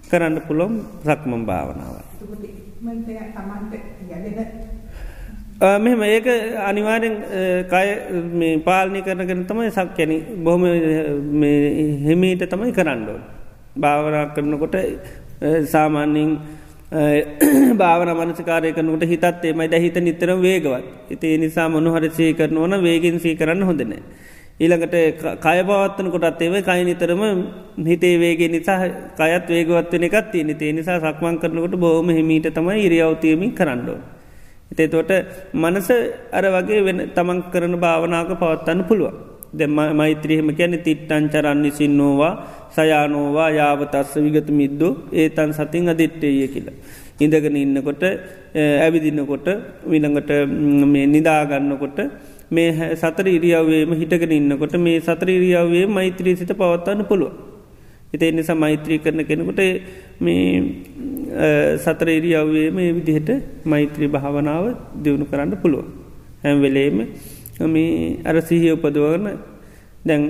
[0.10, 0.74] කරන්න පුළොම්
[1.06, 1.96] සක්මම් භාවනාව.
[5.62, 6.28] මෙම ඒක
[6.70, 7.16] අනිවාරෙන්
[7.72, 7.88] කය
[8.66, 10.12] පාලනි කරනගෙන තමයි සක් කැන
[10.44, 10.64] බොහොම
[12.08, 13.20] හෙමීට තමයි කරන්නඩෝ.
[13.78, 14.76] භාවනා කරනකොට
[15.66, 16.32] සාමාන්‍යින්
[16.92, 22.76] භාවන මනසකාරය කනට හිතත් එමයි ද හිත නිතර වේගවත් ඉතිේ නිසා මොනුහර සී කරන ඕන
[22.84, 23.94] වේගෙන් සී කරන්න හොඳන.
[24.60, 24.96] ඊළඟට
[25.40, 27.24] කය පවත්තන කොටත් ඒව කයි නිතරම
[27.88, 28.80] හිතේ වේගේ නිසා
[29.16, 34.00] කයත් වේගවත්වන එකත් තිය නිතේ නිසා සක්මන් කරනකොට බෝම හිමීට තමයි ඉරියවතියමින් කරන්නඩෝ.
[34.72, 35.12] එතේ තොට
[35.56, 35.90] මනස
[36.32, 39.31] අර වගේ වෙන තමන් කරන භාවනාවක පවත්තන්න පුළුවන්.
[39.54, 42.34] දෙම මෛත්‍රීහෙම කියැන තිට්ටන් චරන්නේ සින්නෝවා
[42.76, 46.76] සයානෝවා යාවතස්ස විගත මිද්දෝ ඒතන් සතින් අදිට්ටේය කියලා.
[47.20, 48.04] ඉඳගෙන ඉන්නකොට
[48.86, 49.48] ඇවිදින්නකොට
[49.92, 50.32] විළඟට
[50.94, 52.00] මේ නිදාගන්නකොට
[52.52, 57.32] මේ සතර ඉරියාවේම හිටගෙන ඉන්නකොට මේ සතර ඉරියාවේ මෛත්‍රී සිත පවත්වන්න පුළුව.
[58.14, 59.62] හිතේ නිසා මෛත්‍රී කරන කෙනකොට
[60.26, 60.48] මේ
[61.84, 63.30] සතර ඉරියාවේම ඒ විදිහට
[63.66, 64.66] මෛත්‍රී භාවනාව
[65.04, 65.86] දියුණු කරන්න පුළුව.
[66.44, 66.98] හැම් වෙලේම
[67.68, 69.38] මේ අර සිහිය උපදවගන්න
[70.02, 70.22] දැන්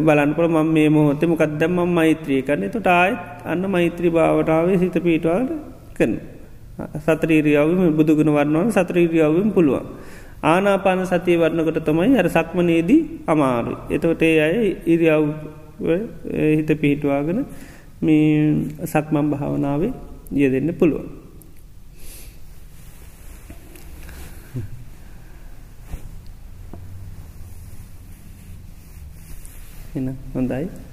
[0.00, 5.50] බලන්පොල මම මේ මොහොත මොකක්දම් මම මෛත්‍රී කරන්නේ තොට ආයත් අන්න මෛත්‍රී භාවටාවේ සිත පීටවාට
[5.94, 6.12] කරන.
[6.96, 9.86] සත්‍රීරියාවම බුදුගුණ වරන්නවන සත්‍රීරියාවම පුළුවන්.
[10.42, 13.74] ආනාපාන සතිය වරණකට තමයි අර සක්මනේදී අමාරු.
[13.90, 15.24] එතවට ඒ අය ඉරියාව්
[16.56, 17.46] හිත පිහිටවාගෙන
[18.00, 18.54] මේ
[18.84, 19.92] සක්මම් භාවනාවේ
[20.32, 20.70] ය දෙන්න
[29.98, 30.08] පුළුවන්.
[30.08, 30.87] එන හොඳයි